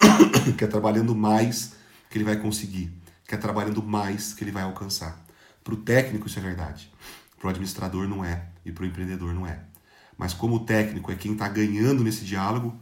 que 0.56 0.64
é 0.64 0.66
trabalhando 0.66 1.14
mais 1.14 1.81
que 2.12 2.18
ele 2.18 2.24
vai 2.24 2.36
conseguir, 2.36 2.92
que 3.26 3.34
é 3.34 3.38
trabalhando 3.38 3.82
mais 3.82 4.34
que 4.34 4.44
ele 4.44 4.52
vai 4.52 4.62
alcançar. 4.62 5.18
Para 5.64 5.72
o 5.72 5.78
técnico 5.78 6.26
isso 6.26 6.38
é 6.38 6.42
verdade, 6.42 6.92
para 7.38 7.46
o 7.46 7.50
administrador 7.50 8.06
não 8.06 8.22
é 8.22 8.50
e 8.64 8.70
para 8.70 8.84
o 8.84 8.86
empreendedor 8.86 9.32
não 9.32 9.46
é. 9.46 9.64
Mas 10.18 10.34
como 10.34 10.56
o 10.56 10.60
técnico 10.60 11.10
é 11.10 11.16
quem 11.16 11.32
está 11.32 11.48
ganhando 11.48 12.04
nesse 12.04 12.22
diálogo, 12.24 12.78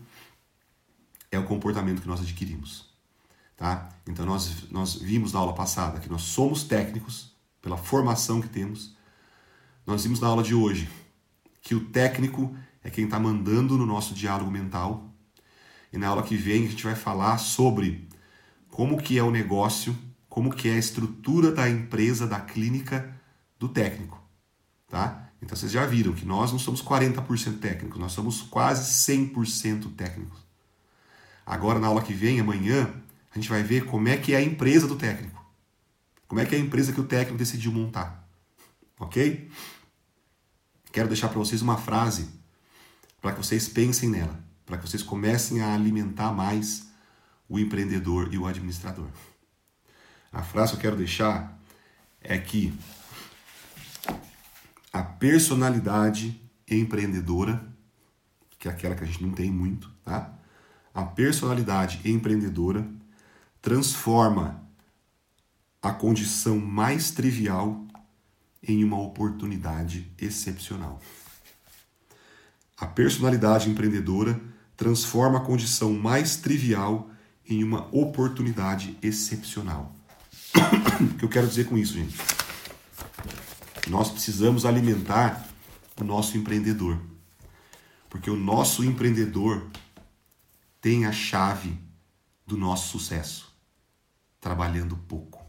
é 1.31 1.38
o 1.38 1.45
comportamento 1.45 2.03
que 2.03 2.09
nós 2.09 2.21
adquirimos. 2.21 2.90
Tá? 3.57 3.88
Então 4.05 4.27
nós, 4.27 4.69
nós 4.71 4.97
vimos 4.97 5.33
na 5.33 5.38
aula 5.38 5.55
passada 5.55 6.01
que 6.01 6.09
nós 6.09 6.23
somos 6.23 6.64
técnicos 6.64 7.33
pela 7.62 7.77
formação 7.77 8.40
que 8.40 8.49
temos. 8.49 8.97
Nós 9.87 10.03
vimos 10.03 10.19
na 10.19 10.27
aula 10.27 10.43
de 10.43 10.55
hoje 10.55 10.88
que 11.62 11.75
o 11.75 11.85
técnico 11.85 12.57
é 12.83 12.90
quem 12.90 13.05
está 13.05 13.21
mandando 13.21 13.79
no 13.79 13.87
nosso 13.87 14.12
diálogo 14.12 14.51
mental. 14.51 15.14
E 15.93 15.99
na 15.99 16.09
aula 16.09 16.25
que 16.25 16.37
vem 16.37 16.66
a 16.66 16.71
gente 16.71 16.83
vai 16.83 16.97
falar 16.97 17.38
sobre 17.38 18.10
como 18.70 19.00
que 19.00 19.18
é 19.18 19.22
o 19.22 19.30
negócio, 19.30 19.96
como 20.28 20.54
que 20.54 20.68
é 20.68 20.74
a 20.74 20.78
estrutura 20.78 21.50
da 21.50 21.68
empresa, 21.68 22.26
da 22.26 22.40
clínica, 22.40 23.14
do 23.59 23.68
técnico. 23.68 24.20
Tá? 24.88 25.28
Então 25.42 25.56
vocês 25.56 25.72
já 25.72 25.85
viram 25.87 26.12
que 26.12 26.24
nós 26.24 26.52
não 26.52 26.59
somos 26.59 26.83
40% 26.83 27.59
técnicos, 27.59 27.98
nós 27.98 28.12
somos 28.12 28.42
quase 28.42 28.90
100% 29.12 29.94
técnicos. 29.94 30.38
Agora, 31.44 31.78
na 31.78 31.88
aula 31.88 32.02
que 32.02 32.12
vem, 32.12 32.38
amanhã, 32.38 32.92
a 33.30 33.38
gente 33.38 33.48
vai 33.48 33.62
ver 33.62 33.85
como 33.87 34.09
é 34.09 34.16
que 34.16 34.35
é 34.35 34.37
a 34.37 34.42
empresa 34.42 34.87
do 34.87 34.96
técnico. 34.96 35.44
Como 36.28 36.40
é 36.40 36.46
que 36.46 36.54
é 36.54 36.59
a 36.59 36.61
empresa 36.61 36.92
que 36.92 37.00
o 37.00 37.04
técnico 37.04 37.38
decidiu 37.38 37.72
montar. 37.72 38.28
Ok? 38.98 39.50
Quero 40.92 41.09
deixar 41.09 41.28
para 41.28 41.38
vocês 41.38 41.62
uma 41.62 41.76
frase 41.76 42.28
para 43.20 43.33
que 43.33 43.38
vocês 43.38 43.68
pensem 43.68 44.09
nela, 44.09 44.38
para 44.64 44.78
que 44.78 44.88
vocês 44.88 45.02
comecem 45.02 45.61
a 45.61 45.74
alimentar 45.74 46.33
mais 46.33 46.89
o 47.51 47.59
empreendedor 47.59 48.33
e 48.33 48.39
o 48.39 48.47
administrador. 48.47 49.09
A 50.33 50.41
frase 50.41 50.71
que 50.71 50.77
eu 50.77 50.81
quero 50.83 50.97
deixar 50.97 51.61
é 52.21 52.39
que 52.39 52.73
a 54.93 55.03
personalidade 55.03 56.41
empreendedora, 56.71 57.61
que 58.57 58.69
é 58.69 58.71
aquela 58.71 58.95
que 58.95 59.03
a 59.03 59.07
gente 59.07 59.23
não 59.23 59.33
tem 59.33 59.51
muito, 59.51 59.91
tá? 60.05 60.33
A 60.95 61.05
personalidade 61.05 62.01
empreendedora 62.09 62.89
transforma 63.61 64.65
a 65.83 65.93
condição 65.93 66.59
mais 66.59 67.11
trivial 67.11 67.85
em 68.63 68.85
uma 68.85 69.01
oportunidade 69.01 70.13
excepcional. 70.21 71.01
A 72.77 72.87
personalidade 72.87 73.69
empreendedora 73.69 74.41
transforma 74.77 75.39
a 75.39 75.45
condição 75.45 75.93
mais 75.95 76.37
trivial 76.37 77.11
em 77.51 77.65
uma 77.65 77.89
oportunidade 77.95 78.97
excepcional. 79.03 79.95
o 81.03 81.15
que 81.19 81.25
eu 81.25 81.29
quero 81.29 81.49
dizer 81.49 81.65
com 81.69 81.77
isso, 81.77 81.95
gente? 81.95 82.17
Nós 83.89 84.09
precisamos 84.09 84.65
alimentar 84.65 85.49
o 86.01 86.05
nosso 86.05 86.39
empreendedor. 86.39 86.99
Porque 88.09 88.31
o 88.31 88.37
nosso 88.37 88.85
empreendedor 88.85 89.69
tem 90.81 91.07
a 91.07 91.13
chave 91.13 91.77
do 92.47 92.57
nosso 92.57 92.89
sucesso, 92.89 93.53
trabalhando 94.41 94.97
pouco. 94.97 95.45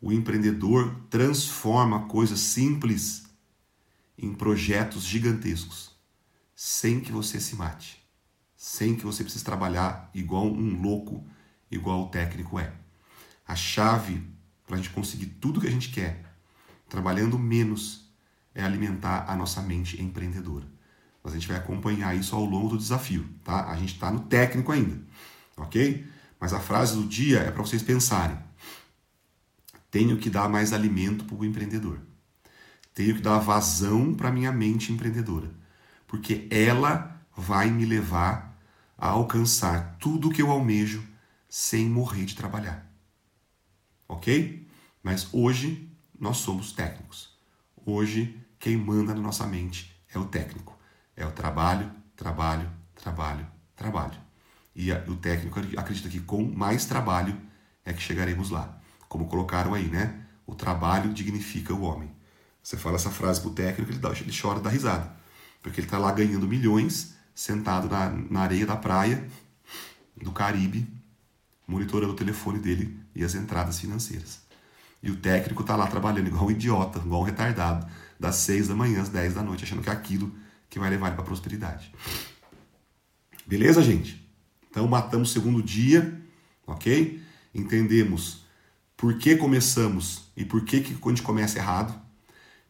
O 0.00 0.12
empreendedor 0.12 0.94
transforma 1.10 2.06
coisas 2.06 2.40
simples 2.40 3.24
em 4.16 4.32
projetos 4.32 5.04
gigantescos, 5.04 5.90
sem 6.54 7.00
que 7.00 7.12
você 7.12 7.40
se 7.40 7.54
mate, 7.54 8.05
sem 8.56 8.96
que 8.96 9.04
você 9.04 9.22
precise 9.22 9.44
trabalhar 9.44 10.10
igual 10.14 10.46
um 10.46 10.80
louco, 10.80 11.26
igual 11.70 12.04
o 12.04 12.08
técnico 12.08 12.58
é. 12.58 12.72
A 13.46 13.54
chave 13.54 14.22
para 14.66 14.74
a 14.74 14.78
gente 14.78 14.90
conseguir 14.90 15.26
tudo 15.26 15.60
que 15.60 15.68
a 15.68 15.70
gente 15.70 15.90
quer 15.90 16.26
trabalhando 16.88 17.38
menos, 17.38 18.10
é 18.54 18.62
alimentar 18.62 19.24
a 19.28 19.36
nossa 19.36 19.60
mente 19.60 20.00
empreendedora. 20.00 20.66
Mas 21.22 21.32
a 21.32 21.36
gente 21.36 21.48
vai 21.48 21.56
acompanhar 21.56 22.16
isso 22.16 22.34
ao 22.34 22.44
longo 22.44 22.70
do 22.70 22.78
desafio, 22.78 23.28
tá? 23.44 23.70
A 23.70 23.76
gente 23.76 23.94
está 23.94 24.10
no 24.10 24.20
técnico 24.20 24.72
ainda, 24.72 25.00
ok? 25.56 26.06
Mas 26.38 26.52
a 26.52 26.60
frase 26.60 26.94
do 26.96 27.06
dia 27.06 27.40
é 27.40 27.50
para 27.50 27.62
vocês 27.62 27.82
pensarem. 27.82 28.38
Tenho 29.90 30.16
que 30.18 30.30
dar 30.30 30.48
mais 30.48 30.72
alimento 30.72 31.24
para 31.24 31.36
o 31.36 31.44
empreendedor. 31.44 32.00
Tenho 32.94 33.16
que 33.16 33.20
dar 33.20 33.38
vazão 33.38 34.14
para 34.14 34.32
minha 34.32 34.52
mente 34.52 34.92
empreendedora, 34.92 35.50
porque 36.06 36.46
ela 36.50 37.15
vai 37.36 37.70
me 37.70 37.84
levar 37.84 38.56
a 38.96 39.08
alcançar 39.08 39.96
tudo 40.00 40.30
que 40.30 40.40
eu 40.40 40.50
almejo 40.50 41.06
sem 41.48 41.88
morrer 41.88 42.24
de 42.24 42.34
trabalhar. 42.34 42.90
Ok? 44.08 44.66
Mas 45.02 45.28
hoje 45.32 45.90
nós 46.18 46.38
somos 46.38 46.72
técnicos. 46.72 47.36
Hoje, 47.84 48.40
quem 48.58 48.76
manda 48.76 49.14
na 49.14 49.20
nossa 49.20 49.46
mente 49.46 49.94
é 50.12 50.18
o 50.18 50.24
técnico. 50.24 50.76
É 51.14 51.24
o 51.24 51.30
trabalho, 51.30 51.90
trabalho, 52.16 52.70
trabalho, 52.94 53.46
trabalho. 53.74 54.18
E 54.74 54.90
o 54.92 55.16
técnico 55.16 55.60
acredita 55.78 56.08
que 56.08 56.20
com 56.20 56.42
mais 56.42 56.86
trabalho 56.86 57.40
é 57.84 57.92
que 57.92 58.02
chegaremos 58.02 58.50
lá. 58.50 58.78
Como 59.08 59.28
colocaram 59.28 59.74
aí, 59.74 59.88
né? 59.88 60.22
O 60.46 60.54
trabalho 60.54 61.12
dignifica 61.12 61.72
o 61.72 61.82
homem. 61.82 62.10
Você 62.62 62.76
fala 62.76 62.96
essa 62.96 63.10
frase 63.10 63.40
pro 63.40 63.50
técnico, 63.50 63.92
ele, 63.92 63.98
dá, 63.98 64.10
ele 64.10 64.36
chora 64.36 64.60
da 64.60 64.68
risada. 64.68 65.14
Porque 65.62 65.80
ele 65.80 65.86
está 65.86 65.98
lá 65.98 66.10
ganhando 66.12 66.46
milhões, 66.48 67.15
sentado 67.36 67.86
na, 67.86 68.08
na 68.08 68.40
areia 68.40 68.64
da 68.64 68.76
praia 68.76 69.28
do 70.16 70.32
Caribe, 70.32 70.88
monitorando 71.68 72.14
o 72.14 72.16
telefone 72.16 72.58
dele 72.58 72.98
e 73.14 73.22
as 73.22 73.34
entradas 73.34 73.78
financeiras. 73.78 74.40
E 75.02 75.10
o 75.10 75.16
técnico 75.16 75.62
tá 75.62 75.76
lá 75.76 75.86
trabalhando 75.86 76.28
igual 76.28 76.46
um 76.46 76.50
idiota, 76.50 76.98
igual 76.98 77.20
um 77.20 77.24
retardado, 77.24 77.86
das 78.18 78.36
6 78.36 78.68
da 78.68 78.74
manhã 78.74 79.02
às 79.02 79.10
10 79.10 79.34
da 79.34 79.42
noite, 79.42 79.64
achando 79.64 79.82
que 79.82 79.90
é 79.90 79.92
aquilo 79.92 80.34
que 80.70 80.78
vai 80.78 80.88
levar 80.88 81.08
ele 81.08 81.16
para 81.16 81.24
prosperidade. 81.24 81.92
Beleza, 83.46 83.82
gente? 83.82 84.26
Então 84.70 84.88
matamos 84.88 85.30
o 85.30 85.32
segundo 85.34 85.62
dia, 85.62 86.18
ok? 86.66 87.22
Entendemos 87.54 88.46
por 88.96 89.18
que 89.18 89.36
começamos 89.36 90.30
e 90.34 90.44
por 90.44 90.64
que, 90.64 90.80
que 90.80 90.94
a 90.94 91.08
gente 91.10 91.22
começa 91.22 91.58
errado. 91.58 91.94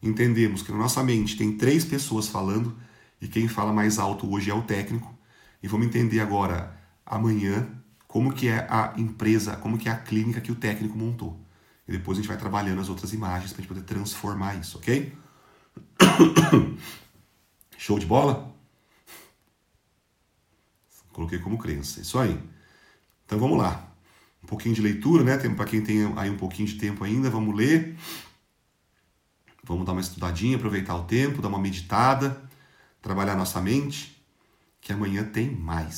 Entendemos 0.03 0.61
que 0.61 0.71
na 0.73 0.77
nossa 0.77 1.01
mente 1.01 1.37
tem 1.37 1.57
três 1.57 1.85
pessoas 1.85 2.27
falando 2.27 2.77
e 3.21 3.27
quem 3.27 3.47
fala 3.47 3.73
mais 3.73 3.97
alto 3.97 4.31
hoje 4.31 4.49
é 4.49 4.53
o 4.53 4.61
técnico. 4.61 5.13
E 5.61 5.67
vamos 5.67 5.87
entender 5.87 6.19
agora, 6.19 6.77
amanhã, 7.05 7.67
como 8.07 8.31
que 8.31 8.47
é 8.47 8.67
a 8.69 8.93
empresa, 8.97 9.57
como 9.57 9.77
que 9.77 9.89
é 9.89 9.91
a 9.91 9.97
clínica 9.97 10.39
que 10.39 10.51
o 10.51 10.55
técnico 10.55 10.97
montou. 10.97 11.39
E 11.87 11.91
depois 11.91 12.17
a 12.17 12.21
gente 12.21 12.27
vai 12.27 12.37
trabalhando 12.37 12.81
as 12.81 12.89
outras 12.89 13.13
imagens 13.13 13.51
para 13.51 13.59
a 13.59 13.61
gente 13.61 13.67
poder 13.67 13.83
transformar 13.83 14.55
isso, 14.55 14.77
ok? 14.77 15.15
Show 17.77 17.97
de 17.97 18.05
bola? 18.05 18.53
Coloquei 21.11 21.39
como 21.39 21.57
crença. 21.57 22.01
Isso 22.01 22.19
aí. 22.19 22.39
Então 23.25 23.39
vamos 23.39 23.57
lá. 23.57 23.91
Um 24.43 24.47
pouquinho 24.47 24.75
de 24.75 24.81
leitura, 24.81 25.23
né? 25.23 25.37
Para 25.37 25.65
quem 25.65 25.81
tem 25.81 26.13
aí 26.15 26.29
um 26.29 26.37
pouquinho 26.37 26.67
de 26.67 26.75
tempo 26.75 27.03
ainda, 27.03 27.29
vamos 27.29 27.55
ler. 27.55 27.97
Vamos 29.63 29.85
dar 29.85 29.93
uma 29.93 30.01
estudadinha, 30.01 30.57
aproveitar 30.57 30.95
o 30.95 31.03
tempo, 31.03 31.41
dar 31.41 31.49
uma 31.49 31.59
meditada, 31.59 32.46
trabalhar 33.07 33.37
nossa 33.37 33.61
mente, 33.61 34.21
que 34.81 34.91
amanhã 34.91 35.23
tem 35.23 35.49
mais. 35.49 35.97